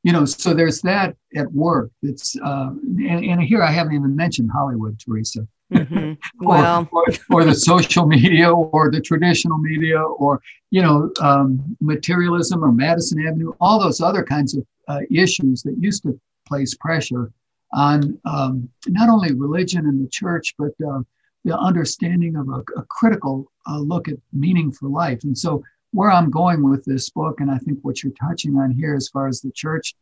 You 0.03 0.11
know, 0.11 0.25
so 0.25 0.53
there's 0.53 0.81
that 0.81 1.15
at 1.35 1.51
work. 1.53 1.89
It's 2.01 2.35
uh, 2.43 2.71
and, 2.71 3.23
and 3.25 3.41
here 3.41 3.63
I 3.63 3.71
haven't 3.71 3.93
even 3.93 4.15
mentioned 4.15 4.51
Hollywood, 4.53 4.99
Theresa. 4.99 5.47
Mm-hmm. 5.71 6.13
Well, 6.45 6.87
or, 6.91 7.05
or, 7.29 7.41
or, 7.41 7.45
the 7.45 7.55
social 7.55 8.05
media 8.05 8.51
or 8.51 8.91
the 8.91 9.01
traditional 9.01 9.57
media 9.57 9.99
or, 9.99 10.41
you 10.71 10.81
know, 10.81 11.09
um, 11.21 11.77
materialism 11.79 12.63
or 12.63 12.71
Madison 12.71 13.25
Avenue, 13.25 13.53
all 13.61 13.79
those 13.79 14.01
other 14.01 14.23
kinds 14.23 14.55
of 14.55 14.65
uh, 14.87 14.99
issues 15.09 15.63
that 15.63 15.75
used 15.79 16.03
to 16.03 16.19
place 16.47 16.75
pressure 16.75 17.31
on 17.73 18.19
um, 18.25 18.69
not 18.87 19.09
only 19.09 19.33
religion 19.33 19.85
and 19.85 20.03
the 20.03 20.09
church, 20.09 20.53
but 20.57 20.71
uh, 20.87 20.99
the 21.45 21.57
understanding 21.57 22.35
of 22.35 22.47
a, 22.49 22.63
a 22.79 22.85
critical 22.89 23.51
uh, 23.67 23.79
look 23.79 24.07
at 24.07 24.15
meaning 24.31 24.71
for 24.71 24.89
life. 24.89 25.23
And 25.23 25.37
so, 25.37 25.63
where 25.93 26.11
I'm 26.11 26.29
going 26.29 26.67
with 26.67 26.83
this 26.85 27.09
book, 27.09 27.39
and 27.39 27.49
I 27.49 27.57
think 27.59 27.79
what 27.81 28.03
you're 28.03 28.13
touching 28.13 28.57
on 28.57 28.71
here, 28.71 28.95
as 28.95 29.07
far 29.09 29.27
as 29.27 29.41
the 29.41 29.51
church 29.51 29.95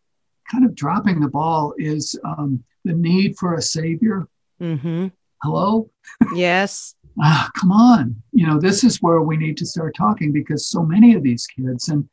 kind 0.49 0.65
of 0.65 0.73
dropping 0.73 1.19
the 1.19 1.27
ball, 1.27 1.73
is 1.77 2.19
um, 2.23 2.63
the 2.85 2.93
need 2.93 3.37
for 3.37 3.55
a 3.55 3.61
savior. 3.61 4.27
Mm-hmm. 4.61 5.07
Hello? 5.43 5.89
Yes. 6.35 6.95
Ah, 7.21 7.51
come 7.59 7.73
on. 7.73 8.15
You 8.31 8.47
know 8.47 8.57
this 8.57 8.85
is 8.85 9.01
where 9.01 9.21
we 9.21 9.35
need 9.35 9.57
to 9.57 9.65
start 9.65 9.93
talking 9.97 10.31
because 10.31 10.67
so 10.67 10.81
many 10.81 11.13
of 11.13 11.23
these 11.23 11.45
kids 11.45 11.89
and 11.89 12.07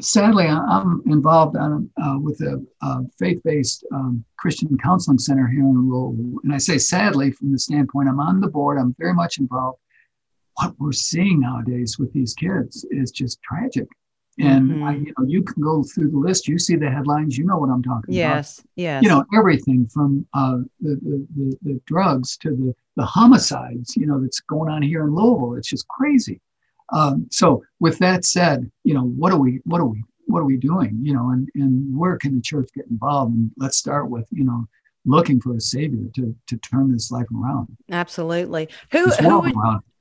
sadly 0.00 0.46
i'm 0.46 1.02
involved 1.06 1.56
on, 1.56 1.90
uh, 2.02 2.16
with 2.20 2.40
a, 2.42 2.64
a 2.82 3.00
faith-based 3.18 3.84
um, 3.92 4.22
christian 4.36 4.76
counseling 4.78 5.18
center 5.18 5.46
here 5.46 5.60
in 5.60 5.88
Louisville. 5.88 6.40
And 6.44 6.52
i 6.52 6.58
say 6.58 6.78
sadly 6.78 7.32
from 7.32 7.52
the 7.52 7.58
standpoint 7.58 8.08
i'm 8.08 8.20
on 8.20 8.40
the 8.40 8.48
board 8.48 8.78
i'm 8.78 8.94
very 8.98 9.14
much 9.14 9.38
involved 9.38 9.78
what 10.58 10.74
we're 10.78 10.92
seeing 10.92 11.40
nowadays 11.40 11.98
with 11.98 12.12
these 12.12 12.34
kids 12.34 12.84
is 12.90 13.10
just 13.10 13.40
tragic. 13.42 13.88
And 14.40 14.70
mm-hmm. 14.70 14.84
I, 14.84 14.94
you 14.94 15.12
know, 15.18 15.26
you 15.26 15.42
can 15.42 15.60
go 15.62 15.82
through 15.82 16.10
the 16.10 16.18
list. 16.18 16.46
You 16.46 16.58
see 16.58 16.76
the 16.76 16.88
headlines. 16.88 17.36
You 17.36 17.44
know 17.44 17.56
what 17.58 17.70
I'm 17.70 17.82
talking 17.82 18.14
yes, 18.14 18.28
about. 18.28 18.36
Yes, 18.36 18.62
yes. 18.76 19.02
You 19.02 19.08
know 19.08 19.24
everything 19.36 19.88
from 19.88 20.26
uh, 20.32 20.58
the, 20.80 20.94
the, 21.02 21.26
the 21.36 21.58
the 21.62 21.80
drugs 21.86 22.36
to 22.38 22.50
the 22.50 22.72
the 22.96 23.04
homicides. 23.04 23.96
You 23.96 24.06
know 24.06 24.20
that's 24.20 24.38
going 24.40 24.70
on 24.70 24.82
here 24.82 25.02
in 25.02 25.14
Louisville. 25.14 25.56
It's 25.56 25.68
just 25.68 25.88
crazy. 25.88 26.40
Um, 26.92 27.26
so 27.32 27.64
with 27.80 27.98
that 27.98 28.24
said, 28.24 28.70
you 28.84 28.94
know 28.94 29.02
what 29.02 29.32
are 29.32 29.38
we 29.38 29.60
what 29.64 29.80
are 29.80 29.86
we 29.86 30.04
what 30.26 30.38
are 30.38 30.44
we 30.44 30.56
doing? 30.56 30.96
You 31.02 31.14
know, 31.14 31.30
and 31.30 31.48
and 31.56 31.98
where 31.98 32.16
can 32.16 32.36
the 32.36 32.40
church 32.40 32.68
get 32.76 32.86
involved? 32.86 33.34
And 33.34 33.50
let's 33.56 33.76
start 33.76 34.08
with 34.08 34.28
you 34.30 34.44
know 34.44 34.68
looking 35.04 35.40
for 35.40 35.56
a 35.56 35.60
savior 35.60 36.06
to 36.14 36.32
to 36.46 36.56
turn 36.58 36.92
this 36.92 37.10
life 37.10 37.26
around. 37.36 37.76
Absolutely. 37.90 38.68
Who 38.92 39.06
who 39.06 39.40
would, 39.40 39.54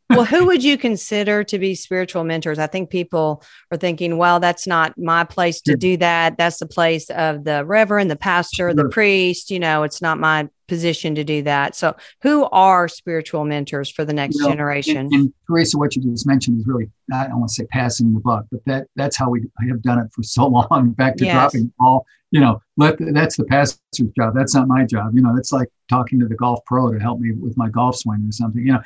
well, 0.09 0.25
who 0.25 0.45
would 0.45 0.63
you 0.63 0.77
consider 0.77 1.43
to 1.43 1.59
be 1.59 1.75
spiritual 1.75 2.23
mentors? 2.23 2.59
I 2.59 2.67
think 2.67 2.89
people 2.89 3.43
are 3.71 3.77
thinking, 3.77 4.17
well, 4.17 4.39
that's 4.39 4.65
not 4.65 4.97
my 4.97 5.23
place 5.23 5.59
to 5.61 5.75
do 5.75 5.97
that. 5.97 6.37
That's 6.37 6.59
the 6.59 6.65
place 6.65 7.09
of 7.09 7.43
the 7.43 7.65
reverend, 7.65 8.09
the 8.09 8.15
pastor, 8.15 8.69
sure. 8.69 8.73
the 8.73 8.89
priest. 8.89 9.51
You 9.51 9.59
know, 9.59 9.83
it's 9.83 10.01
not 10.01 10.17
my 10.17 10.47
position 10.67 11.15
to 11.15 11.23
do 11.23 11.41
that. 11.43 11.75
So, 11.75 11.95
who 12.21 12.45
are 12.51 12.87
spiritual 12.87 13.43
mentors 13.45 13.89
for 13.89 14.05
the 14.05 14.13
next 14.13 14.35
you 14.35 14.43
know, 14.43 14.49
generation? 14.49 14.97
And, 14.97 15.13
and, 15.13 15.33
Theresa, 15.47 15.77
what 15.77 15.95
you 15.95 16.01
just 16.03 16.27
mentioned 16.27 16.61
is 16.61 16.67
really, 16.67 16.89
I 17.13 17.27
don't 17.27 17.39
want 17.39 17.49
to 17.49 17.55
say 17.55 17.65
passing 17.65 18.13
the 18.13 18.19
buck, 18.19 18.45
but 18.51 18.63
that 18.65 18.87
that's 18.95 19.17
how 19.17 19.29
we 19.29 19.43
have 19.67 19.81
done 19.81 19.99
it 19.99 20.07
for 20.13 20.23
so 20.23 20.47
long. 20.71 20.91
Back 20.91 21.17
to 21.17 21.25
yes. 21.25 21.33
dropping 21.33 21.73
all, 21.79 22.05
you 22.31 22.39
know, 22.39 22.61
let 22.77 22.95
that's 22.99 23.35
the 23.35 23.45
pastor's 23.45 24.09
job. 24.15 24.33
That's 24.35 24.55
not 24.55 24.67
my 24.67 24.85
job. 24.85 25.11
You 25.13 25.21
know, 25.21 25.35
it's 25.37 25.51
like 25.51 25.67
talking 25.89 26.19
to 26.21 26.27
the 26.27 26.35
golf 26.35 26.59
pro 26.65 26.93
to 26.93 26.99
help 26.99 27.19
me 27.19 27.31
with 27.31 27.57
my 27.57 27.69
golf 27.69 27.97
swing 27.97 28.25
or 28.27 28.31
something. 28.31 28.65
You 28.65 28.73
know, 28.73 28.81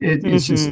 it, 0.00 0.24
it's 0.24 0.48
mm-hmm. 0.48 0.54
just 0.54 0.70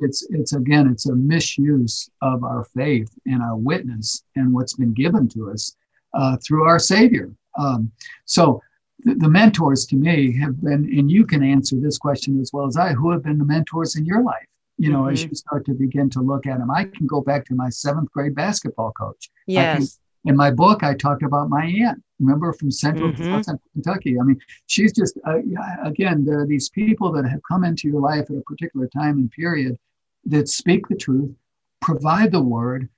it's 0.00 0.26
it's 0.30 0.52
again 0.52 0.88
it's 0.88 1.06
a 1.06 1.14
misuse 1.14 2.08
of 2.22 2.44
our 2.44 2.64
faith 2.64 3.12
and 3.26 3.42
our 3.42 3.56
witness 3.56 4.22
and 4.36 4.52
what's 4.52 4.74
been 4.74 4.92
given 4.92 5.28
to 5.28 5.50
us 5.50 5.76
uh, 6.14 6.36
through 6.44 6.64
our 6.64 6.78
Savior. 6.78 7.30
Um, 7.58 7.90
so 8.26 8.62
the, 9.00 9.14
the, 9.14 9.28
mentors 9.28 9.86
to 9.86 9.96
me 9.96 10.36
have 10.38 10.60
been, 10.60 10.84
and 10.96 11.10
you 11.10 11.26
can 11.26 11.42
answer 11.42 11.76
this 11.80 11.98
question 11.98 12.40
as 12.40 12.50
well 12.52 12.66
as 12.66 12.76
I. 12.76 12.92
Who 12.92 13.10
have 13.10 13.22
been 13.22 13.38
the 13.38 13.44
mentors 13.44 13.96
in 13.96 14.04
your 14.04 14.22
life? 14.22 14.46
You 14.78 14.92
know, 14.92 15.02
mm-hmm. 15.02 15.12
as 15.12 15.24
you 15.24 15.34
start 15.34 15.66
to 15.66 15.74
begin 15.74 16.08
to 16.10 16.20
look 16.20 16.46
at 16.46 16.58
them, 16.58 16.70
I 16.70 16.84
can 16.84 17.06
go 17.06 17.20
back 17.20 17.44
to 17.46 17.54
my 17.54 17.70
seventh 17.70 18.10
grade 18.12 18.34
basketball 18.34 18.92
coach. 18.92 19.30
Yes 19.46 19.98
in 20.24 20.36
my 20.36 20.50
book, 20.50 20.82
I 20.82 20.94
talked 20.94 21.22
about 21.22 21.48
my 21.48 21.64
aunt. 21.64 22.02
Remember 22.18 22.52
from 22.52 22.70
Central, 22.70 23.12
mm-hmm. 23.12 23.40
Central 23.42 23.60
Kentucky. 23.72 24.18
I 24.20 24.24
mean, 24.24 24.38
she's 24.66 24.92
just 24.92 25.18
uh, 25.26 25.38
again. 25.82 26.24
There 26.24 26.40
are 26.40 26.46
these 26.46 26.68
people 26.68 27.10
that 27.12 27.26
have 27.26 27.40
come 27.48 27.64
into 27.64 27.88
your 27.88 28.00
life 28.00 28.30
at 28.30 28.36
a 28.36 28.42
particular 28.42 28.86
time 28.88 29.18
and 29.18 29.30
period 29.30 29.78
that 30.26 30.48
speak 30.48 30.86
the 30.88 30.96
truth, 30.96 31.34
provide 31.80 32.32
the 32.32 32.42
word, 32.42 32.90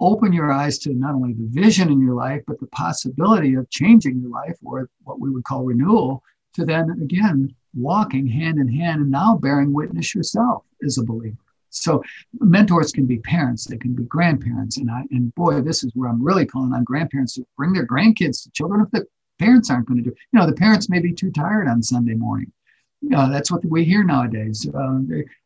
open 0.00 0.32
your 0.32 0.50
eyes 0.50 0.78
to 0.78 0.94
not 0.94 1.14
only 1.14 1.34
the 1.34 1.48
vision 1.50 1.92
in 1.92 2.00
your 2.00 2.14
life, 2.14 2.42
but 2.46 2.58
the 2.58 2.66
possibility 2.68 3.54
of 3.54 3.68
changing 3.68 4.18
your 4.20 4.30
life, 4.30 4.56
or 4.64 4.88
what 5.04 5.20
we 5.20 5.30
would 5.30 5.44
call 5.44 5.64
renewal. 5.64 6.22
To 6.54 6.64
then 6.64 6.90
again 7.00 7.54
walking 7.74 8.26
hand 8.26 8.58
in 8.58 8.66
hand 8.66 9.02
and 9.02 9.10
now 9.10 9.36
bearing 9.36 9.72
witness 9.72 10.14
yourself 10.14 10.64
as 10.84 10.98
a 10.98 11.04
believer. 11.04 11.36
So 11.70 12.02
mentors 12.40 12.92
can 12.92 13.06
be 13.06 13.18
parents, 13.18 13.64
they 13.64 13.78
can 13.78 13.94
be 13.94 14.04
grandparents, 14.04 14.78
and 14.78 14.90
I 14.90 15.04
and 15.10 15.34
boy, 15.34 15.60
this 15.60 15.84
is 15.84 15.92
where 15.94 16.08
I'm 16.08 16.22
really 16.22 16.46
calling 16.46 16.72
on 16.72 16.84
grandparents 16.84 17.34
to 17.34 17.46
bring 17.56 17.72
their 17.72 17.86
grandkids 17.86 18.42
to 18.42 18.50
children 18.50 18.82
if 18.82 18.90
the 18.90 19.06
parents 19.38 19.70
aren't 19.70 19.86
going 19.86 20.02
to 20.02 20.10
do. 20.10 20.16
You 20.32 20.40
know, 20.40 20.46
the 20.46 20.52
parents 20.52 20.90
may 20.90 21.00
be 21.00 21.12
too 21.12 21.30
tired 21.30 21.68
on 21.68 21.82
Sunday 21.82 22.14
morning. 22.14 22.52
Uh, 23.14 23.28
that's 23.30 23.50
what 23.50 23.64
we 23.64 23.82
hear 23.82 24.04
nowadays. 24.04 24.68
Uh, 24.74 24.98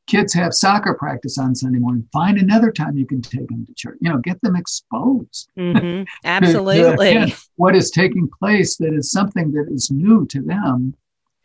kids 0.08 0.34
have 0.34 0.52
soccer 0.52 0.94
practice 0.94 1.38
on 1.38 1.54
Sunday 1.54 1.78
morning. 1.78 2.06
Find 2.12 2.36
another 2.36 2.72
time 2.72 2.96
you 2.96 3.06
can 3.06 3.22
take 3.22 3.46
them 3.46 3.64
to 3.64 3.74
church. 3.74 3.96
You 4.00 4.10
know, 4.10 4.18
get 4.18 4.40
them 4.42 4.56
exposed. 4.56 5.50
Mm-hmm. 5.64 6.02
Absolutely. 6.24 7.14
to, 7.14 7.36
what 7.56 7.74
is 7.74 7.90
taking 7.90 8.28
place 8.28 8.76
that 8.76 8.92
is 8.92 9.10
something 9.10 9.50
that 9.52 9.68
is 9.70 9.90
new 9.90 10.26
to 10.26 10.42
them 10.42 10.94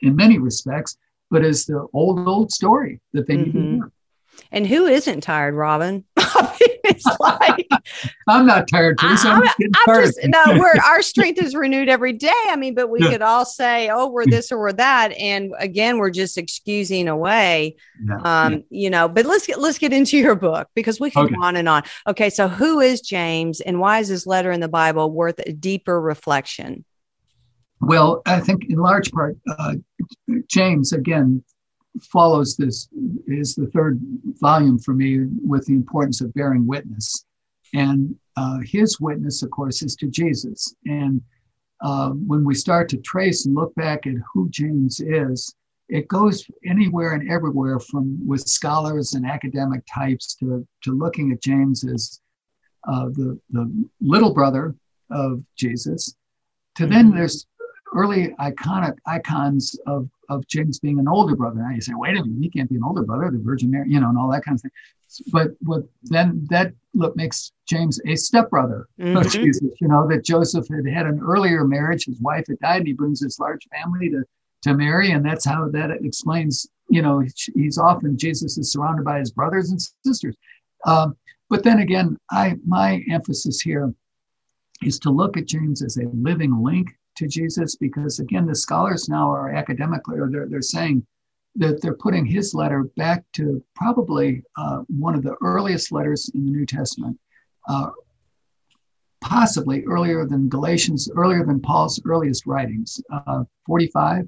in 0.01 0.15
many 0.15 0.39
respects, 0.39 0.98
but 1.29 1.45
is 1.45 1.65
the 1.65 1.88
old, 1.93 2.27
old 2.27 2.51
story 2.51 2.99
that 3.13 3.27
they 3.27 3.36
mm-hmm. 3.36 3.43
need 3.43 3.54
to 3.54 3.60
mm-hmm. 3.60 3.79
And 4.52 4.65
who 4.65 4.86
isn't 4.88 5.21
tired, 5.21 5.54
Robin? 5.54 6.04
it's 6.17 7.06
like 7.19 7.67
I'm 8.28 8.45
not 8.45 8.67
tired, 8.67 8.97
Theresa. 8.97 9.30
I'm, 9.30 9.43
I'm, 9.43 9.54
I'm 9.88 10.04
just, 10.04 10.19
no, 10.23 10.60
we're 10.60 10.73
our 10.86 11.02
strength 11.02 11.41
is 11.41 11.56
renewed 11.56 11.89
every 11.89 12.13
day. 12.13 12.32
I 12.47 12.56
mean, 12.56 12.73
but 12.75 12.89
we 12.89 13.02
yeah. 13.02 13.12
could 13.12 13.21
all 13.21 13.45
say, 13.45 13.89
oh, 13.89 14.10
we're 14.10 14.25
this 14.25 14.52
or 14.52 14.60
we're 14.60 14.73
that, 14.73 15.12
and 15.13 15.54
again, 15.60 15.97
we're 15.97 16.10
just 16.10 16.38
excusing 16.38 17.08
away. 17.08 17.75
Yeah. 18.04 18.15
Um, 18.23 18.54
yeah. 18.54 18.60
you 18.69 18.89
know, 18.89 19.08
but 19.08 19.25
let's 19.25 19.45
get 19.45 19.60
let's 19.60 19.78
get 19.78 19.93
into 19.93 20.17
your 20.17 20.36
book 20.36 20.67
because 20.75 20.99
we 20.99 21.12
can 21.12 21.25
okay. 21.25 21.36
go 21.36 21.43
on 21.43 21.56
and 21.56 21.69
on. 21.69 21.84
Okay, 22.08 22.30
so 22.30 22.47
who 22.47 22.80
is 22.80 23.02
James, 23.02 23.62
and 23.62 23.80
why 23.80 23.99
is 23.99 24.10
this 24.10 24.25
letter 24.25 24.52
in 24.52 24.60
the 24.60 24.69
Bible 24.69 25.12
worth 25.12 25.39
a 25.45 25.54
deeper 25.54 25.99
reflection? 25.99 26.86
Well, 27.82 28.21
I 28.25 28.39
think 28.39 28.65
in 28.69 28.78
large 28.78 29.12
part, 29.12 29.38
uh, 29.47 29.75
James 30.47 30.91
again 30.91 31.43
follows 32.02 32.56
this 32.56 32.89
is 33.28 33.56
the 33.56 33.67
third 33.67 33.99
volume 34.39 34.80
for 34.80 34.93
me 34.93 35.25
with 35.45 35.65
the 35.65 35.73
importance 35.73 36.21
of 36.21 36.34
bearing 36.34 36.65
witness. 36.65 37.25
And 37.73 38.15
uh, 38.36 38.60
his 38.63 38.99
witness, 38.99 39.43
of 39.43 39.52
course, 39.52 39.82
is 39.82 39.95
to 39.97 40.08
Jesus. 40.08 40.73
And 40.86 41.21
uh, 41.82 42.10
when 42.12 42.43
we 42.43 42.56
start 42.56 42.89
to 42.89 42.97
trace 42.97 43.45
and 43.45 43.56
look 43.56 43.73
back 43.75 44.08
at 44.08 44.15
who 44.34 44.49
James 44.49 44.99
is, 44.99 45.54
it 45.88 46.08
goes 46.08 46.45
anywhere 46.65 47.13
and 47.13 47.30
everywhere 47.30 47.80
from 47.80 48.25
with 48.25 48.41
scholars 48.41 49.13
and 49.13 49.25
academic 49.25 49.82
types 49.91 50.36
to, 50.36 50.65
to 50.84 50.91
looking 50.91 51.32
at 51.32 51.41
James 51.41 51.84
as 51.84 52.21
uh, 52.88 53.06
the, 53.06 53.39
the 53.49 53.88
little 53.99 54.34
brother 54.34 54.75
of 55.10 55.43
Jesus. 55.56 56.15
To 56.75 56.86
then 56.86 57.08
mm-hmm. 57.08 57.17
there's 57.17 57.47
early 57.95 58.34
iconic 58.39 58.97
icons 59.06 59.78
of 59.88 60.10
of 60.30 60.45
James 60.47 60.80
being 60.80 60.99
an 60.99 61.08
older 61.08 61.36
brother. 61.36 61.60
Now 61.60 61.73
you 61.73 61.82
say, 61.82 61.93
wait 61.95 62.15
a 62.15 62.23
minute, 62.23 62.38
he 62.39 62.49
can't 62.49 62.69
be 62.69 62.75
an 62.75 62.84
older 62.84 63.04
brother, 63.04 63.32
the 63.32 63.39
Virgin 63.39 63.71
Mary, 63.71 63.89
you 63.89 63.99
know, 63.99 64.10
and 64.10 64.17
all 64.17 64.30
that 64.32 64.43
kind 64.45 64.56
of 64.56 64.62
thing. 64.62 64.71
But 65.32 65.52
what 65.62 65.84
then 66.04 66.45
that 66.52 66.73
look 66.93 67.15
makes 67.15 67.52
James 67.67 67.99
a 68.06 68.15
stepbrother 68.15 68.88
mm-hmm. 68.99 69.17
of 69.17 69.32
Jesus. 69.32 69.71
You 69.82 69.88
know 69.88 70.08
that 70.08 70.23
Joseph 70.23 70.67
had 70.67 70.88
had 70.88 71.08
an 71.08 71.19
earlier 71.19 71.63
marriage, 71.65 72.06
his 72.06 72.21
wife 72.21 72.45
had 72.47 72.60
died, 72.60 72.80
and 72.80 72.88
he 72.88 72.93
brings 72.93 73.19
this 73.19 73.39
large 73.39 73.67
family 73.71 74.10
to 74.10 74.23
to 74.62 74.73
Mary, 74.73 75.12
and 75.12 75.25
that's 75.25 75.45
how 75.45 75.69
that 75.69 75.91
explains. 76.04 76.67
You 76.89 77.02
know, 77.02 77.23
he's 77.56 77.78
often 77.78 78.17
Jesus 78.17 78.58
is 78.58 78.71
surrounded 78.71 79.06
by 79.06 79.19
his 79.19 79.32
brothers 79.32 79.71
and 79.71 79.80
sisters. 80.06 80.36
Um, 80.86 81.15
but 81.49 81.63
then 81.63 81.80
again, 81.80 82.17
I 82.30 82.56
my 82.65 83.04
emphasis 83.10 83.62
here 83.62 83.93
is 84.84 84.99
to 84.99 85.10
look 85.10 85.38
at 85.38 85.47
James 85.47 85.82
as 85.82 85.97
a 85.97 86.08
living 86.13 86.63
link 86.63 86.88
to 87.19 87.27
Jesus 87.27 87.75
because 87.75 88.19
again, 88.19 88.47
the 88.47 88.55
scholars 88.55 89.10
now 89.10 89.29
are 89.32 89.51
academically, 89.51 90.17
or 90.17 90.29
they're, 90.29 90.47
they're 90.47 90.62
saying 90.62 91.05
that 91.55 91.82
they're 91.82 91.95
putting 91.95 92.25
his 92.25 92.53
letter 92.53 92.86
back 92.95 93.23
to 93.34 93.63
probably 93.75 94.41
uh, 94.58 94.82
one 94.88 95.15
of 95.15 95.23
the 95.23 95.36
earliest 95.43 95.91
letters 95.91 96.32
in 96.34 96.45
the 96.45 96.51
New 96.51 96.65
Testament, 96.65 97.19
uh, 97.67 97.89
possibly 99.21 99.84
earlier 99.86 100.25
than 100.25 100.47
Galatians, 100.47 101.10
earlier 101.15 101.45
than 101.45 101.60
Paul's 101.60 102.01
earliest 102.05 102.45
writings, 102.45 103.01
uh, 103.12 103.43
45. 103.67 104.27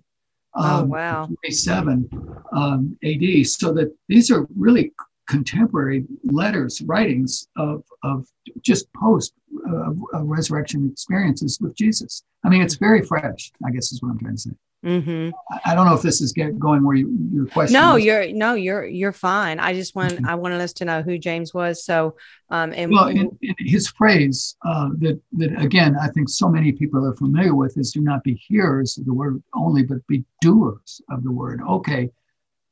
Oh, 0.53 0.81
um, 0.81 0.89
wow. 0.89 1.27
47 1.27 2.09
um, 2.51 2.97
AD. 3.05 3.47
So 3.47 3.71
that 3.71 3.95
these 4.09 4.29
are 4.29 4.45
really 4.57 4.91
contemporary 5.31 6.05
letters, 6.25 6.81
writings 6.81 7.47
of, 7.55 7.83
of 8.03 8.27
just 8.61 8.91
post 8.93 9.33
uh, 9.65 9.91
resurrection 10.23 10.89
experiences 10.91 11.57
with 11.61 11.73
Jesus. 11.75 12.23
I 12.43 12.49
mean, 12.49 12.61
it's 12.61 12.75
very 12.75 13.01
fresh, 13.01 13.51
I 13.65 13.71
guess 13.71 13.93
is 13.93 14.01
what 14.01 14.09
I'm 14.09 14.19
trying 14.19 14.35
to 14.35 14.41
say. 14.41 14.51
Mm-hmm. 14.85 15.29
I, 15.63 15.75
don't 15.75 15.85
know 15.85 15.93
if 15.93 16.01
this 16.01 16.21
is 16.21 16.33
get 16.33 16.57
going 16.57 16.83
where 16.83 16.95
you, 16.95 17.15
your 17.31 17.45
question. 17.45 17.73
No, 17.73 17.97
is. 17.97 18.03
you're 18.03 18.31
no, 18.33 18.55
you're 18.55 18.83
you're 18.83 19.11
fine. 19.11 19.59
I 19.59 19.73
just 19.75 19.93
want 19.95 20.13
mm-hmm. 20.13 20.25
I 20.25 20.33
wanted 20.33 20.59
us 20.59 20.73
to 20.73 20.85
know 20.85 21.03
who 21.03 21.19
James 21.19 21.53
was. 21.53 21.85
So, 21.85 22.15
um, 22.49 22.73
and 22.75 22.91
well, 22.91 23.13
his 23.59 23.87
phrase 23.89 24.55
uh, 24.65 24.89
that 24.97 25.21
that 25.33 25.61
again, 25.61 25.95
I 26.01 26.07
think 26.07 26.29
so 26.29 26.49
many 26.49 26.71
people 26.71 27.05
are 27.05 27.15
familiar 27.15 27.53
with 27.53 27.77
is 27.77 27.91
"Do 27.91 28.01
not 28.01 28.23
be 28.23 28.33
hearers 28.33 28.97
of 28.97 29.05
the 29.05 29.13
word 29.13 29.43
only, 29.53 29.83
but 29.83 30.05
be 30.07 30.25
doers 30.41 30.99
of 31.11 31.23
the 31.23 31.31
word." 31.31 31.61
Okay, 31.61 32.09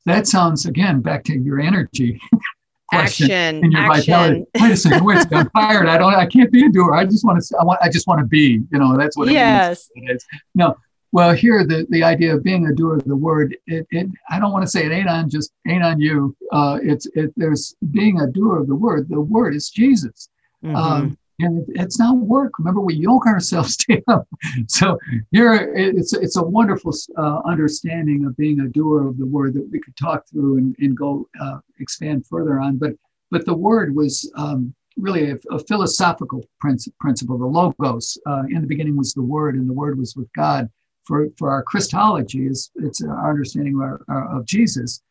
that 0.04 0.26
sounds 0.26 0.66
again 0.66 1.00
back 1.00 1.24
to 1.24 1.38
your 1.38 1.60
energy 1.60 2.20
action 2.92 3.30
and 3.30 3.72
your 3.72 3.82
action. 3.82 4.12
vitality. 4.12 4.46
Wait 4.60 4.72
a 4.72 4.76
second, 4.76 5.04
wait 5.04 5.16
a 5.18 5.20
second. 5.22 5.38
I'm 5.38 5.50
tired. 5.50 5.88
I 5.88 5.98
don't. 5.98 6.14
I 6.14 6.26
can't 6.26 6.50
be 6.50 6.64
a 6.66 6.68
doer. 6.68 6.94
I 6.94 7.04
just 7.04 7.24
want 7.24 7.42
to. 7.42 7.56
I 7.58 7.64
want. 7.64 7.80
I 7.82 7.88
just 7.88 8.06
want 8.06 8.20
to 8.20 8.26
be. 8.26 8.62
You 8.70 8.78
know, 8.78 8.96
that's 8.96 9.16
what 9.16 9.28
it 9.28 9.32
yes. 9.32 9.88
is. 9.94 10.24
No. 10.54 10.76
Well, 11.12 11.32
here 11.32 11.66
the 11.66 11.86
the 11.90 12.02
idea 12.04 12.34
of 12.34 12.44
being 12.44 12.66
a 12.66 12.74
doer 12.74 12.96
of 12.96 13.04
the 13.04 13.16
word. 13.16 13.56
It. 13.66 13.86
it 13.90 14.08
I 14.28 14.38
don't 14.38 14.52
want 14.52 14.64
to 14.64 14.70
say 14.70 14.86
it 14.86 14.92
ain't 14.92 15.08
on 15.08 15.28
just 15.28 15.52
ain't 15.66 15.82
on 15.82 16.00
you. 16.00 16.36
Uh, 16.52 16.78
it's 16.82 17.06
it. 17.14 17.32
There's 17.36 17.74
being 17.90 18.20
a 18.20 18.26
doer 18.26 18.58
of 18.58 18.68
the 18.68 18.76
word. 18.76 19.08
The 19.08 19.20
word 19.20 19.54
is 19.54 19.70
Jesus. 19.70 20.28
Mm-hmm. 20.64 20.76
Um, 20.76 21.18
and 21.40 21.64
it's 21.68 21.98
not 21.98 22.16
work. 22.16 22.58
Remember, 22.58 22.80
we 22.80 22.94
yoke 22.94 23.26
ourselves 23.26 23.76
down. 24.06 24.24
so 24.68 24.98
here, 25.32 25.72
it's 25.74 26.12
it's 26.12 26.36
a 26.36 26.42
wonderful 26.42 26.92
uh, 27.16 27.40
understanding 27.44 28.24
of 28.24 28.36
being 28.36 28.60
a 28.60 28.68
doer 28.68 29.08
of 29.08 29.18
the 29.18 29.26
word 29.26 29.54
that 29.54 29.68
we 29.70 29.80
could 29.80 29.96
talk 29.96 30.28
through 30.28 30.58
and, 30.58 30.76
and 30.78 30.96
go 30.96 31.28
uh, 31.40 31.58
expand 31.78 32.26
further 32.26 32.60
on. 32.60 32.76
But 32.76 32.92
but 33.30 33.46
the 33.46 33.54
word 33.54 33.94
was 33.94 34.30
um, 34.36 34.74
really 34.96 35.30
a, 35.30 35.38
a, 35.50 35.58
philosophical 35.60 36.44
principle. 36.60 37.38
The 37.38 37.46
logos 37.46 38.18
uh, 38.26 38.42
in 38.48 38.60
the 38.60 38.66
beginning 38.66 38.96
was 38.96 39.14
the 39.14 39.22
word, 39.22 39.54
and 39.54 39.68
the 39.68 39.74
word 39.74 39.98
was 39.98 40.14
with 40.16 40.32
God. 40.34 40.68
For 41.04 41.28
for 41.38 41.50
our 41.50 41.62
Christology, 41.62 42.46
is 42.46 42.70
it's 42.76 43.02
our 43.02 43.30
understanding 43.30 43.74
of, 43.74 43.80
our, 43.80 44.00
our, 44.08 44.38
of 44.38 44.46
Jesus. 44.46 45.02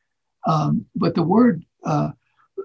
Um, 0.47 0.85
but 0.95 1.15
the 1.15 1.23
word 1.23 1.65
uh, 1.85 2.11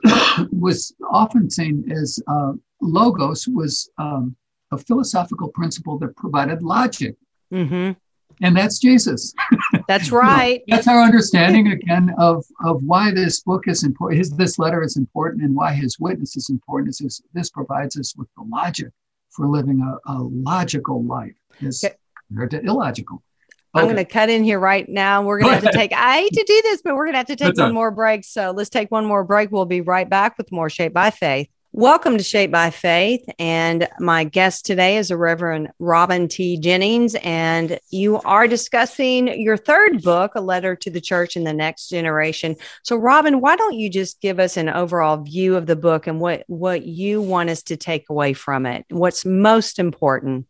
was 0.53 0.95
often 1.11 1.51
seen 1.51 1.91
as 1.91 2.19
uh, 2.29 2.53
logos 2.85 3.49
was 3.49 3.91
um, 3.99 4.37
a 4.73 4.79
philosophical 4.79 5.49
principle 5.49 5.99
that 5.99 6.17
provided 6.17 6.63
logic. 6.63 7.17
Mm-hmm. 7.53 7.93
And 8.43 8.57
that's 8.57 8.79
Jesus. 8.79 9.33
That's 9.89 10.11
right. 10.11 10.63
you 10.67 10.73
know, 10.73 10.77
that's 10.77 10.89
our 10.89 11.03
understanding 11.03 11.71
again 11.71 12.15
of, 12.19 12.45
of 12.65 12.83
why 12.83 13.13
this 13.13 13.43
book 13.43 13.69
is 13.69 13.85
important. 13.85 14.19
His, 14.19 14.31
this 14.31 14.59
letter 14.59 14.83
is 14.83 14.97
important 14.97 15.45
and 15.45 15.55
why 15.55 15.75
his 15.75 16.01
witness 16.01 16.37
is 16.37 16.49
important. 16.49 16.89
Is 16.89 16.99
this, 16.99 17.23
this 17.35 17.51
provides 17.51 17.97
us 17.99 18.17
with 18.17 18.27
the 18.37 18.45
logic 18.45 18.89
for 19.31 19.47
living 19.47 19.83
a, 19.83 20.13
a 20.13 20.17
logical 20.23 21.05
life 21.05 21.35
as 21.65 21.85
okay. 21.85 21.95
compared 22.29 22.51
to 22.53 22.63
illogical. 22.63 23.23
Okay. 23.75 23.83
I'm 23.83 23.85
going 23.85 23.97
to 23.97 24.11
cut 24.11 24.31
in 24.31 24.45
here 24.45 24.59
right 24.61 24.89
now. 24.89 25.23
We're 25.23 25.41
going 25.41 25.51
to 25.51 25.55
have 25.57 25.73
to 25.73 25.77
take, 25.77 25.93
I 25.93 26.19
hate 26.19 26.33
to 26.33 26.45
do 26.47 26.63
this, 26.63 26.81
but 26.83 26.95
we're 26.95 27.05
going 27.07 27.15
to 27.15 27.19
have 27.19 27.27
to 27.27 27.37
take 27.37 27.49
That's 27.49 27.61
one 27.61 27.75
more 27.75 27.91
break. 27.91 28.25
So 28.25 28.53
let's 28.53 28.71
take 28.71 28.91
one 28.91 29.05
more 29.05 29.25
break. 29.25 29.51
We'll 29.51 29.67
be 29.67 29.81
right 29.81 30.09
back 30.09 30.39
with 30.39 30.51
more 30.51 30.71
Shaped 30.71 30.95
by 30.95 31.11
Faith. 31.11 31.49
Welcome 31.77 32.19
to 32.19 32.23
Shaped 32.23 32.53
by 32.53 32.71
Faith. 32.71 33.25
And 33.37 33.89
my 33.99 34.23
guest 34.23 34.65
today 34.65 34.97
is 34.97 35.11
a 35.11 35.17
Reverend 35.17 35.73
Robin 35.81 36.29
T. 36.29 36.57
Jennings. 36.57 37.17
And 37.17 37.81
you 37.91 38.21
are 38.21 38.47
discussing 38.47 39.41
your 39.41 39.57
third 39.57 40.01
book, 40.01 40.37
A 40.37 40.41
Letter 40.41 40.77
to 40.77 40.89
the 40.89 41.01
Church 41.01 41.35
in 41.35 41.43
the 41.43 41.53
Next 41.53 41.89
Generation. 41.89 42.55
So, 42.85 42.95
Robin, 42.95 43.41
why 43.41 43.57
don't 43.57 43.75
you 43.75 43.91
just 43.91 44.21
give 44.21 44.39
us 44.39 44.57
an 44.57 44.69
overall 44.69 45.17
view 45.17 45.57
of 45.57 45.67
the 45.67 45.75
book 45.75 46.07
and 46.07 46.21
what, 46.21 46.45
what 46.47 46.87
you 46.87 47.21
want 47.21 47.51
us 47.51 47.65
to 47.65 47.77
take 47.77 48.09
away 48.09 48.35
from 48.35 48.67
it? 48.67 48.85
What's 48.91 49.25
most 49.25 49.81
important? 49.81 50.47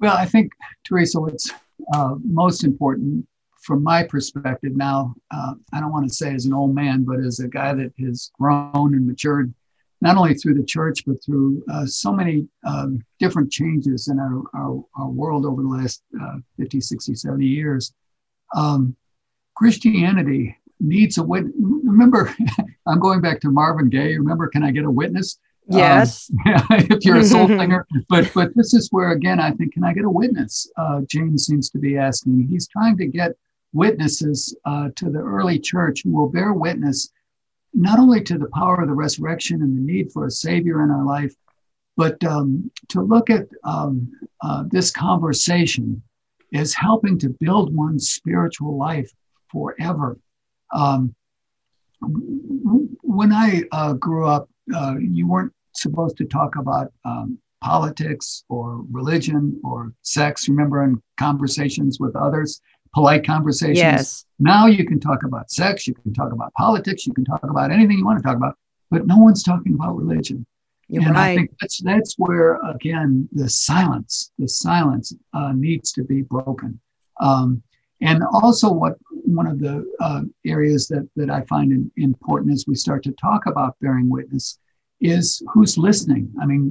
Well, 0.00 0.16
I 0.16 0.26
think, 0.26 0.50
Theresa, 0.82 1.20
what's 1.20 1.48
uh, 1.94 2.16
most 2.24 2.64
important 2.64 3.24
from 3.62 3.84
my 3.84 4.02
perspective 4.02 4.76
now, 4.76 5.14
uh, 5.32 5.54
I 5.72 5.78
don't 5.78 5.92
want 5.92 6.08
to 6.08 6.14
say 6.14 6.34
as 6.34 6.44
an 6.44 6.52
old 6.52 6.74
man, 6.74 7.04
but 7.04 7.20
as 7.20 7.38
a 7.38 7.46
guy 7.46 7.72
that 7.72 7.92
has 8.00 8.32
grown 8.36 8.94
and 8.94 9.06
matured 9.06 9.54
not 10.00 10.16
only 10.16 10.34
through 10.34 10.54
the 10.54 10.64
church, 10.64 11.04
but 11.06 11.22
through 11.24 11.62
uh, 11.72 11.86
so 11.86 12.12
many 12.12 12.46
um, 12.66 13.02
different 13.18 13.50
changes 13.50 14.08
in 14.08 14.18
our, 14.18 14.42
our, 14.54 14.84
our, 14.98 15.08
world 15.08 15.46
over 15.46 15.62
the 15.62 15.68
last 15.68 16.02
uh, 16.20 16.36
50, 16.58 16.80
60, 16.80 17.14
70 17.14 17.46
years. 17.46 17.94
Um, 18.54 18.94
Christianity 19.54 20.56
needs 20.80 21.16
a 21.18 21.22
witness. 21.22 21.54
Remember, 21.58 22.34
I'm 22.86 23.00
going 23.00 23.20
back 23.20 23.40
to 23.40 23.50
Marvin 23.50 23.88
Gaye. 23.88 24.16
Remember, 24.16 24.48
can 24.48 24.62
I 24.62 24.70
get 24.70 24.84
a 24.84 24.90
witness? 24.90 25.38
Yes. 25.68 26.30
Um, 26.46 26.64
if 26.70 27.04
you're 27.04 27.16
a 27.16 27.24
soul 27.24 27.48
singer. 27.48 27.86
But, 28.08 28.30
but 28.34 28.54
this 28.54 28.74
is 28.74 28.88
where, 28.92 29.12
again, 29.12 29.40
I 29.40 29.52
think, 29.52 29.72
can 29.72 29.84
I 29.84 29.94
get 29.94 30.04
a 30.04 30.10
witness? 30.10 30.70
Uh, 30.76 31.00
James 31.08 31.46
seems 31.46 31.70
to 31.70 31.78
be 31.78 31.96
asking. 31.96 32.46
He's 32.48 32.68
trying 32.68 32.96
to 32.98 33.06
get 33.06 33.32
witnesses 33.72 34.56
uh, 34.64 34.88
to 34.96 35.10
the 35.10 35.18
early 35.18 35.58
church 35.58 36.02
who 36.04 36.12
will 36.12 36.28
bear 36.28 36.52
witness 36.52 37.10
not 37.76 37.98
only 37.98 38.22
to 38.22 38.38
the 38.38 38.48
power 38.54 38.80
of 38.80 38.88
the 38.88 38.94
resurrection 38.94 39.62
and 39.62 39.76
the 39.76 39.92
need 39.92 40.10
for 40.10 40.26
a 40.26 40.30
savior 40.30 40.82
in 40.82 40.90
our 40.90 41.04
life, 41.04 41.34
but 41.96 42.22
um, 42.24 42.70
to 42.88 43.02
look 43.02 43.28
at 43.30 43.46
um, 43.64 44.10
uh, 44.42 44.64
this 44.68 44.90
conversation 44.90 46.02
as 46.54 46.74
helping 46.74 47.18
to 47.18 47.28
build 47.38 47.74
one's 47.74 48.08
spiritual 48.08 48.78
life 48.78 49.10
forever. 49.52 50.18
Um, 50.72 51.14
when 52.00 53.32
I 53.32 53.62
uh, 53.72 53.92
grew 53.94 54.26
up, 54.26 54.48
uh, 54.74 54.94
you 54.98 55.28
weren't 55.28 55.52
supposed 55.74 56.16
to 56.18 56.24
talk 56.24 56.56
about 56.56 56.92
um, 57.04 57.38
politics 57.62 58.44
or 58.48 58.84
religion 58.90 59.60
or 59.64 59.92
sex. 60.02 60.48
Remember, 60.48 60.82
in 60.84 61.02
conversations 61.18 61.98
with 62.00 62.16
others, 62.16 62.60
polite 62.96 63.26
conversations. 63.26 63.76
Yes. 63.76 64.24
Now 64.38 64.66
you 64.66 64.86
can 64.86 64.98
talk 64.98 65.22
about 65.22 65.50
sex, 65.50 65.86
you 65.86 65.92
can 65.92 66.14
talk 66.14 66.32
about 66.32 66.54
politics, 66.54 67.06
you 67.06 67.12
can 67.12 67.26
talk 67.26 67.44
about 67.44 67.70
anything 67.70 67.98
you 67.98 68.06
want 68.06 68.18
to 68.18 68.22
talk 68.22 68.38
about, 68.38 68.56
but 68.90 69.06
no 69.06 69.18
one's 69.18 69.42
talking 69.42 69.74
about 69.74 69.96
religion. 69.96 70.46
You're 70.88 71.02
and 71.02 71.14
right. 71.14 71.32
I 71.32 71.36
think 71.36 71.50
that's 71.60 71.82
that's 71.82 72.14
where 72.16 72.58
again 72.74 73.28
the 73.32 73.50
silence, 73.50 74.32
the 74.38 74.48
silence 74.48 75.14
uh, 75.34 75.52
needs 75.52 75.92
to 75.92 76.04
be 76.04 76.22
broken. 76.22 76.80
Um, 77.20 77.62
and 78.00 78.22
also, 78.32 78.72
what 78.72 78.94
one 79.10 79.46
of 79.46 79.58
the 79.58 79.84
uh, 80.00 80.22
areas 80.46 80.88
that 80.88 81.06
that 81.16 81.28
I 81.28 81.42
find 81.42 81.72
in, 81.72 81.90
important 81.98 82.54
as 82.54 82.64
we 82.66 82.76
start 82.76 83.02
to 83.04 83.12
talk 83.12 83.44
about 83.44 83.76
bearing 83.82 84.08
witness 84.08 84.58
is 85.02 85.42
who's 85.52 85.76
listening. 85.76 86.32
I 86.40 86.46
mean, 86.46 86.70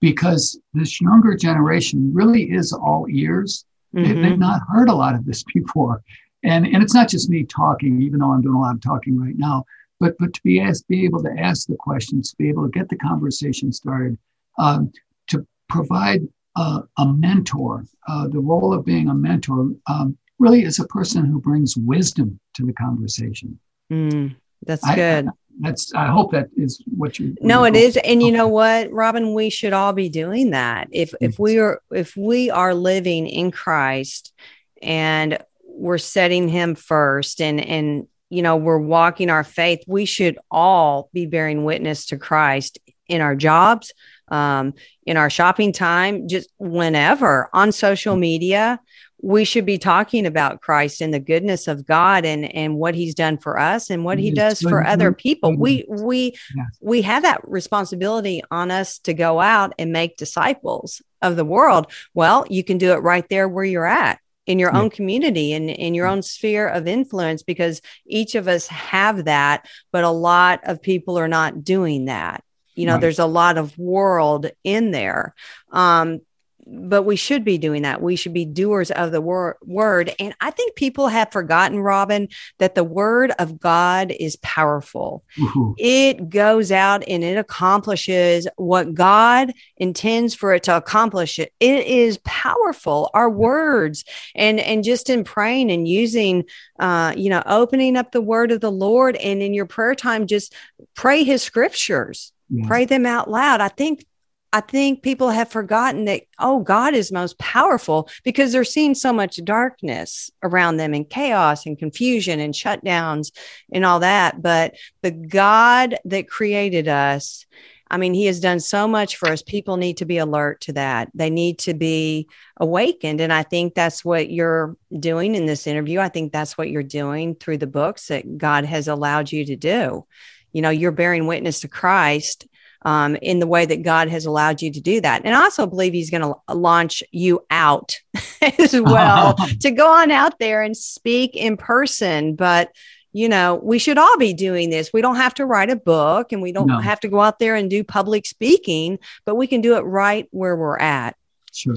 because 0.00 0.58
this 0.74 1.00
younger 1.00 1.36
generation 1.36 2.10
really 2.12 2.50
is 2.50 2.72
all 2.72 3.06
ears 3.08 3.64
Mm-hmm. 3.94 4.22
They, 4.22 4.28
have 4.30 4.38
not 4.38 4.62
heard 4.68 4.88
a 4.88 4.94
lot 4.94 5.14
of 5.14 5.24
this 5.24 5.42
before. 5.54 6.02
And, 6.44 6.66
and 6.66 6.82
it's 6.82 6.94
not 6.94 7.08
just 7.08 7.30
me 7.30 7.44
talking, 7.44 8.02
even 8.02 8.18
though 8.18 8.32
I'm 8.32 8.42
doing 8.42 8.56
a 8.56 8.60
lot 8.60 8.74
of 8.74 8.80
talking 8.80 9.18
right 9.20 9.36
now, 9.36 9.64
but, 10.00 10.16
but 10.18 10.34
to 10.34 10.40
be, 10.42 10.60
asked, 10.60 10.88
be 10.88 11.04
able 11.04 11.22
to 11.22 11.30
ask 11.38 11.68
the 11.68 11.76
questions, 11.76 12.30
to 12.30 12.36
be 12.36 12.48
able 12.48 12.64
to 12.64 12.70
get 12.76 12.88
the 12.88 12.96
conversation 12.96 13.72
started, 13.72 14.18
um, 14.58 14.92
to 15.28 15.46
provide 15.68 16.22
uh, 16.56 16.82
a 16.98 17.06
mentor. 17.06 17.84
Uh, 18.08 18.26
the 18.28 18.40
role 18.40 18.74
of 18.74 18.84
being 18.84 19.08
a 19.08 19.14
mentor 19.14 19.70
um, 19.86 20.18
really 20.38 20.64
is 20.64 20.80
a 20.80 20.86
person 20.86 21.24
who 21.24 21.40
brings 21.40 21.76
wisdom 21.76 22.38
to 22.54 22.66
the 22.66 22.72
conversation. 22.72 23.58
Mm, 23.90 24.34
that's 24.66 24.84
good. 24.94 25.28
I, 25.28 25.32
that's 25.60 25.92
i 25.94 26.06
hope 26.06 26.32
that 26.32 26.48
is 26.56 26.82
what 26.96 27.18
you 27.18 27.36
no 27.40 27.64
it 27.64 27.76
is 27.76 27.96
and 27.98 28.22
you 28.22 28.32
know 28.32 28.48
what 28.48 28.90
robin 28.90 29.34
we 29.34 29.50
should 29.50 29.72
all 29.72 29.92
be 29.92 30.08
doing 30.08 30.50
that. 30.50 30.88
If 30.90 31.14
if 31.20 31.38
we 31.38 31.58
are 31.58 31.80
if 31.90 32.16
we 32.16 32.50
are 32.50 32.74
living 32.74 33.26
in 33.26 33.50
christ 33.50 34.32
and 34.80 35.38
we're 35.64 35.98
setting 35.98 36.48
him 36.48 36.74
first 36.74 37.40
and 37.40 37.60
and 37.60 38.06
you 38.30 38.42
know 38.42 38.56
we're 38.56 38.78
walking 38.78 39.30
our 39.30 39.44
faith 39.44 39.84
we 39.86 40.04
should 40.04 40.38
all 40.50 41.10
be 41.12 41.26
bearing 41.26 41.64
witness 41.64 42.06
to 42.06 42.18
christ 42.18 42.78
in 43.06 43.20
our 43.20 43.36
jobs 43.36 43.92
um, 44.28 44.72
in 45.04 45.18
our 45.18 45.28
shopping 45.28 45.72
time 45.72 46.28
just 46.28 46.50
whenever 46.58 47.50
on 47.52 47.72
social 47.72 48.16
media 48.16 48.80
we 49.22 49.44
should 49.44 49.64
be 49.64 49.78
talking 49.78 50.26
about 50.26 50.60
Christ 50.60 51.00
and 51.00 51.14
the 51.14 51.20
goodness 51.20 51.68
of 51.68 51.86
God 51.86 52.24
and 52.24 52.44
and 52.54 52.76
what 52.76 52.96
he's 52.96 53.14
done 53.14 53.38
for 53.38 53.58
us 53.58 53.88
and 53.88 54.04
what 54.04 54.18
he 54.18 54.32
does 54.32 54.60
for 54.60 54.84
other 54.84 55.12
people. 55.12 55.56
We 55.56 55.84
we 55.88 56.34
we 56.80 57.02
have 57.02 57.22
that 57.22 57.40
responsibility 57.48 58.42
on 58.50 58.70
us 58.72 58.98
to 59.00 59.14
go 59.14 59.40
out 59.40 59.72
and 59.78 59.92
make 59.92 60.16
disciples 60.16 61.00
of 61.22 61.36
the 61.36 61.44
world. 61.44 61.86
Well, 62.14 62.44
you 62.50 62.64
can 62.64 62.78
do 62.78 62.92
it 62.92 62.96
right 62.96 63.26
there 63.28 63.48
where 63.48 63.64
you're 63.64 63.86
at 63.86 64.18
in 64.46 64.58
your 64.58 64.74
own 64.74 64.90
community 64.90 65.52
and 65.52 65.70
in 65.70 65.94
your 65.94 66.08
own 66.08 66.20
sphere 66.20 66.66
of 66.66 66.88
influence 66.88 67.44
because 67.44 67.80
each 68.06 68.34
of 68.34 68.48
us 68.48 68.66
have 68.66 69.26
that, 69.26 69.68
but 69.92 70.02
a 70.02 70.10
lot 70.10 70.60
of 70.64 70.82
people 70.82 71.16
are 71.16 71.28
not 71.28 71.62
doing 71.62 72.06
that. 72.06 72.42
You 72.74 72.86
know, 72.86 72.94
right. 72.94 73.00
there's 73.00 73.18
a 73.18 73.26
lot 73.26 73.56
of 73.56 73.78
world 73.78 74.50
in 74.64 74.90
there. 74.90 75.34
Um, 75.70 76.22
but 76.66 77.02
we 77.02 77.16
should 77.16 77.44
be 77.44 77.58
doing 77.58 77.82
that. 77.82 78.02
We 78.02 78.16
should 78.16 78.32
be 78.32 78.44
doers 78.44 78.90
of 78.92 79.10
the 79.10 79.20
wor- 79.20 79.58
word. 79.64 80.14
And 80.18 80.34
I 80.40 80.50
think 80.50 80.76
people 80.76 81.08
have 81.08 81.32
forgotten, 81.32 81.80
Robin, 81.80 82.28
that 82.58 82.74
the 82.74 82.84
word 82.84 83.32
of 83.38 83.58
God 83.58 84.12
is 84.18 84.36
powerful. 84.36 85.24
Mm-hmm. 85.36 85.72
It 85.78 86.28
goes 86.28 86.70
out 86.70 87.02
and 87.08 87.24
it 87.24 87.36
accomplishes 87.36 88.46
what 88.56 88.94
God 88.94 89.52
intends 89.76 90.34
for 90.34 90.54
it 90.54 90.62
to 90.64 90.76
accomplish. 90.76 91.38
It, 91.38 91.52
it 91.58 91.86
is 91.86 92.18
powerful. 92.24 93.10
Our 93.14 93.30
words 93.30 94.04
and 94.34 94.60
and 94.60 94.84
just 94.84 95.10
in 95.10 95.24
praying 95.24 95.70
and 95.70 95.88
using, 95.88 96.44
uh, 96.78 97.12
you 97.16 97.28
know, 97.28 97.42
opening 97.46 97.96
up 97.96 98.12
the 98.12 98.20
word 98.20 98.52
of 98.52 98.60
the 98.60 98.72
Lord 98.72 99.16
and 99.16 99.42
in 99.42 99.52
your 99.52 99.66
prayer 99.66 99.94
time, 99.94 100.26
just 100.26 100.54
pray 100.94 101.24
His 101.24 101.42
scriptures. 101.42 102.32
Pray 102.66 102.84
them 102.84 103.06
out 103.06 103.30
loud. 103.30 103.62
I 103.62 103.68
think 103.68 104.04
I 104.54 104.60
think 104.60 105.02
people 105.02 105.30
have 105.30 105.50
forgotten 105.50 106.04
that, 106.04 106.24
oh, 106.38 106.60
God 106.60 106.92
is 106.94 107.10
most 107.10 107.38
powerful 107.38 108.08
because 108.22 108.52
they're 108.52 108.64
seeing 108.64 108.94
so 108.94 109.10
much 109.10 109.42
darkness 109.44 110.30
around 110.42 110.76
them 110.76 110.92
and 110.92 111.08
chaos 111.08 111.64
and 111.64 111.78
confusion 111.78 112.38
and 112.38 112.52
shutdowns 112.52 113.32
and 113.72 113.84
all 113.86 114.00
that. 114.00 114.42
But 114.42 114.74
the 115.00 115.10
God 115.10 115.96
that 116.04 116.28
created 116.28 116.86
us, 116.86 117.46
I 117.90 117.96
mean, 117.96 118.12
He 118.12 118.26
has 118.26 118.40
done 118.40 118.60
so 118.60 118.86
much 118.86 119.16
for 119.16 119.30
us. 119.30 119.40
People 119.40 119.78
need 119.78 119.96
to 119.98 120.04
be 120.04 120.18
alert 120.18 120.60
to 120.62 120.74
that. 120.74 121.08
They 121.14 121.30
need 121.30 121.58
to 121.60 121.72
be 121.72 122.28
awakened. 122.58 123.22
And 123.22 123.32
I 123.32 123.44
think 123.44 123.74
that's 123.74 124.04
what 124.04 124.30
you're 124.30 124.76
doing 124.98 125.34
in 125.34 125.46
this 125.46 125.66
interview. 125.66 125.98
I 125.98 126.10
think 126.10 126.30
that's 126.30 126.58
what 126.58 126.68
you're 126.68 126.82
doing 126.82 127.36
through 127.36 127.58
the 127.58 127.66
books 127.66 128.08
that 128.08 128.36
God 128.36 128.66
has 128.66 128.86
allowed 128.86 129.32
you 129.32 129.46
to 129.46 129.56
do. 129.56 130.06
You 130.52 130.60
know, 130.60 130.70
you're 130.70 130.92
bearing 130.92 131.26
witness 131.26 131.60
to 131.60 131.68
Christ 131.68 132.46
um, 132.84 133.16
in 133.16 133.38
the 133.38 133.46
way 133.46 133.64
that 133.64 133.82
God 133.82 134.08
has 134.08 134.26
allowed 134.26 134.62
you 134.62 134.70
to 134.72 134.80
do 134.80 135.00
that. 135.00 135.22
And 135.24 135.34
I 135.34 135.42
also 135.42 135.66
believe 135.66 135.92
He's 135.92 136.10
going 136.10 136.22
to 136.22 136.54
launch 136.54 137.02
you 137.10 137.44
out 137.50 137.98
as 138.58 138.80
well 138.80 139.34
to 139.60 139.70
go 139.70 139.90
on 139.92 140.10
out 140.10 140.38
there 140.38 140.62
and 140.62 140.76
speak 140.76 141.36
in 141.36 141.56
person. 141.56 142.34
But 142.34 142.72
you 143.12 143.28
know, 143.28 143.60
we 143.62 143.78
should 143.78 143.98
all 143.98 144.16
be 144.16 144.32
doing 144.32 144.70
this. 144.70 144.90
We 144.92 145.02
don't 145.02 145.16
have 145.16 145.34
to 145.34 145.44
write 145.44 145.70
a 145.70 145.76
book 145.76 146.32
and 146.32 146.40
we 146.40 146.50
don't 146.50 146.66
no. 146.66 146.78
have 146.78 147.00
to 147.00 147.08
go 147.08 147.20
out 147.20 147.38
there 147.38 147.54
and 147.54 147.68
do 147.68 147.84
public 147.84 148.24
speaking, 148.26 148.98
but 149.26 149.34
we 149.34 149.46
can 149.46 149.60
do 149.60 149.76
it 149.76 149.80
right 149.80 150.26
where 150.30 150.56
we're 150.56 150.78
at. 150.78 151.14
Sure. 151.52 151.76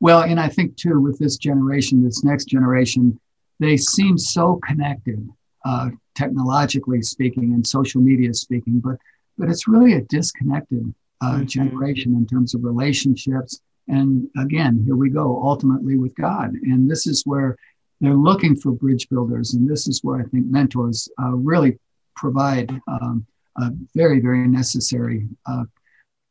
Well, 0.00 0.22
and 0.22 0.40
I 0.40 0.48
think 0.48 0.76
too, 0.76 1.00
with 1.00 1.18
this 1.20 1.36
generation, 1.36 2.02
this 2.02 2.24
next 2.24 2.46
generation, 2.46 3.20
they 3.60 3.76
seem 3.76 4.18
so 4.18 4.58
connected, 4.66 5.28
uh, 5.64 5.90
technologically 6.16 7.02
speaking 7.02 7.54
and 7.54 7.64
social 7.64 8.00
media 8.00 8.34
speaking, 8.34 8.80
but 8.80 8.96
but 9.38 9.48
it's 9.48 9.68
really 9.68 9.94
a 9.94 10.02
disconnected 10.02 10.94
uh, 11.20 11.34
mm-hmm. 11.34 11.44
generation 11.46 12.14
in 12.14 12.26
terms 12.26 12.54
of 12.54 12.64
relationships. 12.64 13.60
And 13.88 14.28
again, 14.38 14.82
here 14.84 14.96
we 14.96 15.10
go, 15.10 15.40
ultimately 15.42 15.96
with 15.98 16.14
God. 16.14 16.52
And 16.54 16.90
this 16.90 17.06
is 17.06 17.22
where 17.24 17.56
they're 18.00 18.14
looking 18.14 18.56
for 18.56 18.72
bridge 18.72 19.08
builders. 19.08 19.54
And 19.54 19.68
this 19.68 19.86
is 19.86 20.00
where 20.02 20.20
I 20.20 20.24
think 20.24 20.46
mentors 20.46 21.08
uh, 21.22 21.30
really 21.30 21.78
provide 22.16 22.70
um, 22.88 23.26
a 23.56 23.70
very, 23.94 24.20
very 24.20 24.48
necessary 24.48 25.28
uh, 25.46 25.64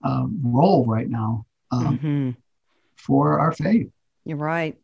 uh, 0.03 0.25
role 0.43 0.85
right 0.85 1.09
now 1.09 1.45
um, 1.71 1.97
mm-hmm. 1.97 2.29
for 2.95 3.39
our 3.39 3.51
faith. 3.51 3.89
You're 4.25 4.37
right. 4.37 4.77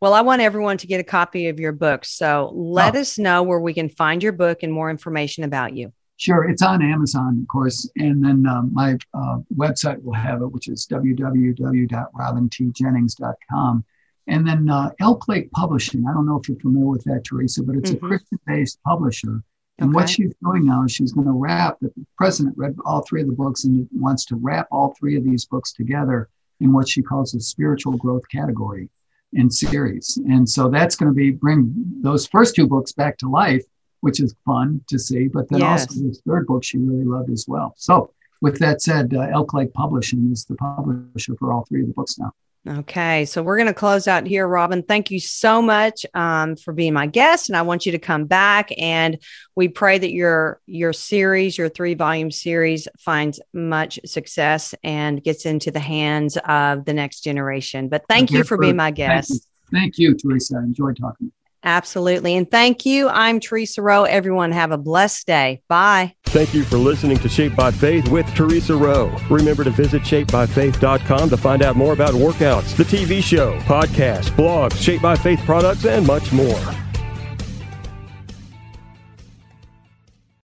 Well, 0.00 0.14
I 0.14 0.22
want 0.22 0.42
everyone 0.42 0.78
to 0.78 0.86
get 0.86 1.00
a 1.00 1.04
copy 1.04 1.48
of 1.48 1.60
your 1.60 1.72
book. 1.72 2.04
So 2.04 2.50
let 2.54 2.96
oh. 2.96 3.00
us 3.00 3.18
know 3.18 3.42
where 3.42 3.60
we 3.60 3.74
can 3.74 3.88
find 3.88 4.22
your 4.22 4.32
book 4.32 4.62
and 4.62 4.72
more 4.72 4.90
information 4.90 5.44
about 5.44 5.74
you. 5.74 5.92
Sure. 6.20 6.48
It's 6.50 6.60
on 6.60 6.82
Amazon, 6.82 7.38
of 7.40 7.48
course. 7.48 7.88
And 7.96 8.22
then 8.22 8.46
um, 8.46 8.74
my 8.74 8.98
uh, 9.14 9.38
website 9.56 10.04
will 10.04 10.12
have 10.12 10.42
it, 10.42 10.52
which 10.52 10.68
is 10.68 10.86
www.robintjennings.com. 10.86 13.84
And 14.26 14.46
then 14.46 14.68
uh, 14.68 14.90
Elk 15.00 15.28
Lake 15.28 15.50
Publishing. 15.52 16.04
I 16.06 16.12
don't 16.12 16.26
know 16.26 16.38
if 16.38 16.46
you're 16.46 16.58
familiar 16.58 16.88
with 16.88 17.04
that, 17.04 17.24
Theresa, 17.24 17.62
but 17.62 17.76
it's 17.76 17.92
mm-hmm. 17.92 18.04
a 18.04 18.08
Christian 18.08 18.38
based 18.46 18.82
publisher. 18.82 19.42
And 19.78 19.88
okay. 19.88 19.94
what 19.94 20.10
she's 20.10 20.34
doing 20.44 20.66
now 20.66 20.84
is 20.84 20.92
she's 20.92 21.12
going 21.12 21.26
to 21.26 21.32
wrap, 21.32 21.78
the 21.80 21.90
president 22.18 22.54
read 22.58 22.76
all 22.84 23.00
three 23.00 23.22
of 23.22 23.26
the 23.26 23.32
books 23.32 23.64
and 23.64 23.88
wants 23.90 24.26
to 24.26 24.36
wrap 24.36 24.68
all 24.70 24.94
three 24.98 25.16
of 25.16 25.24
these 25.24 25.46
books 25.46 25.72
together 25.72 26.28
in 26.60 26.74
what 26.74 26.86
she 26.86 27.00
calls 27.00 27.32
a 27.32 27.40
spiritual 27.40 27.96
growth 27.96 28.28
category 28.30 28.90
and 29.32 29.50
series. 29.50 30.18
And 30.28 30.46
so 30.46 30.68
that's 30.68 30.96
going 30.96 31.10
to 31.10 31.14
be 31.14 31.30
bring 31.30 31.72
those 32.02 32.26
first 32.26 32.56
two 32.56 32.66
books 32.66 32.92
back 32.92 33.16
to 33.18 33.30
life, 33.30 33.64
which 34.00 34.20
is 34.20 34.34
fun 34.44 34.82
to 34.88 34.98
see. 34.98 35.28
But 35.28 35.48
then 35.48 35.60
yes. 35.60 35.82
also 35.88 36.08
this 36.08 36.20
third 36.26 36.46
book 36.46 36.64
she 36.64 36.78
really 36.78 37.04
loved 37.04 37.30
as 37.30 37.46
well. 37.48 37.74
So 37.76 38.12
with 38.40 38.58
that 38.58 38.82
said, 38.82 39.14
uh, 39.14 39.20
Elk 39.32 39.54
Lake 39.54 39.72
Publishing 39.74 40.30
is 40.32 40.44
the 40.44 40.56
publisher 40.56 41.34
for 41.38 41.52
all 41.52 41.64
three 41.68 41.82
of 41.82 41.88
the 41.88 41.94
books 41.94 42.18
now. 42.18 42.32
Okay, 42.68 43.24
so 43.24 43.42
we're 43.42 43.56
going 43.56 43.68
to 43.68 43.74
close 43.74 44.06
out 44.06 44.26
here, 44.26 44.46
Robin. 44.46 44.82
Thank 44.82 45.10
you 45.10 45.18
so 45.18 45.62
much 45.62 46.04
um, 46.12 46.56
for 46.56 46.74
being 46.74 46.92
my 46.92 47.06
guest, 47.06 47.48
and 47.48 47.56
I 47.56 47.62
want 47.62 47.86
you 47.86 47.92
to 47.92 47.98
come 47.98 48.26
back. 48.26 48.68
And 48.76 49.16
we 49.56 49.68
pray 49.68 49.96
that 49.96 50.12
your 50.12 50.60
your 50.66 50.92
series, 50.92 51.56
your 51.56 51.70
three 51.70 51.94
volume 51.94 52.30
series, 52.30 52.86
finds 52.98 53.40
much 53.54 53.98
success 54.04 54.74
and 54.84 55.24
gets 55.24 55.46
into 55.46 55.70
the 55.70 55.80
hands 55.80 56.36
of 56.44 56.84
the 56.84 56.92
next 56.92 57.20
generation. 57.20 57.88
But 57.88 58.04
thank 58.10 58.30
you 58.30 58.44
for 58.44 58.58
being 58.58 58.76
my 58.76 58.90
guest. 58.90 59.48
Thank 59.72 59.96
you, 59.96 60.10
thank 60.10 60.22
you 60.22 60.30
Theresa. 60.30 60.58
I 60.58 60.64
enjoyed 60.64 60.98
talking. 61.00 61.32
Absolutely. 61.62 62.36
And 62.36 62.50
thank 62.50 62.86
you. 62.86 63.08
I'm 63.08 63.40
Theresa 63.40 63.82
Rowe. 63.82 64.04
Everyone 64.04 64.52
have 64.52 64.72
a 64.72 64.78
blessed 64.78 65.26
day. 65.26 65.62
Bye. 65.68 66.14
Thank 66.24 66.54
you 66.54 66.64
for 66.64 66.78
listening 66.78 67.18
to 67.18 67.28
Shaped 67.28 67.56
by 67.56 67.70
Faith 67.70 68.08
with 68.08 68.26
Theresa 68.34 68.76
Rowe. 68.76 69.14
Remember 69.28 69.64
to 69.64 69.70
visit 69.70 70.02
shapedbyfaith.com 70.02 71.28
to 71.28 71.36
find 71.36 71.62
out 71.62 71.76
more 71.76 71.92
about 71.92 72.12
workouts, 72.12 72.76
the 72.76 72.84
TV 72.84 73.22
show, 73.22 73.58
podcasts, 73.60 74.30
blogs, 74.30 74.80
Shaped 74.80 75.02
by 75.02 75.16
Faith 75.16 75.40
products, 75.44 75.84
and 75.84 76.06
much 76.06 76.32
more. 76.32 76.89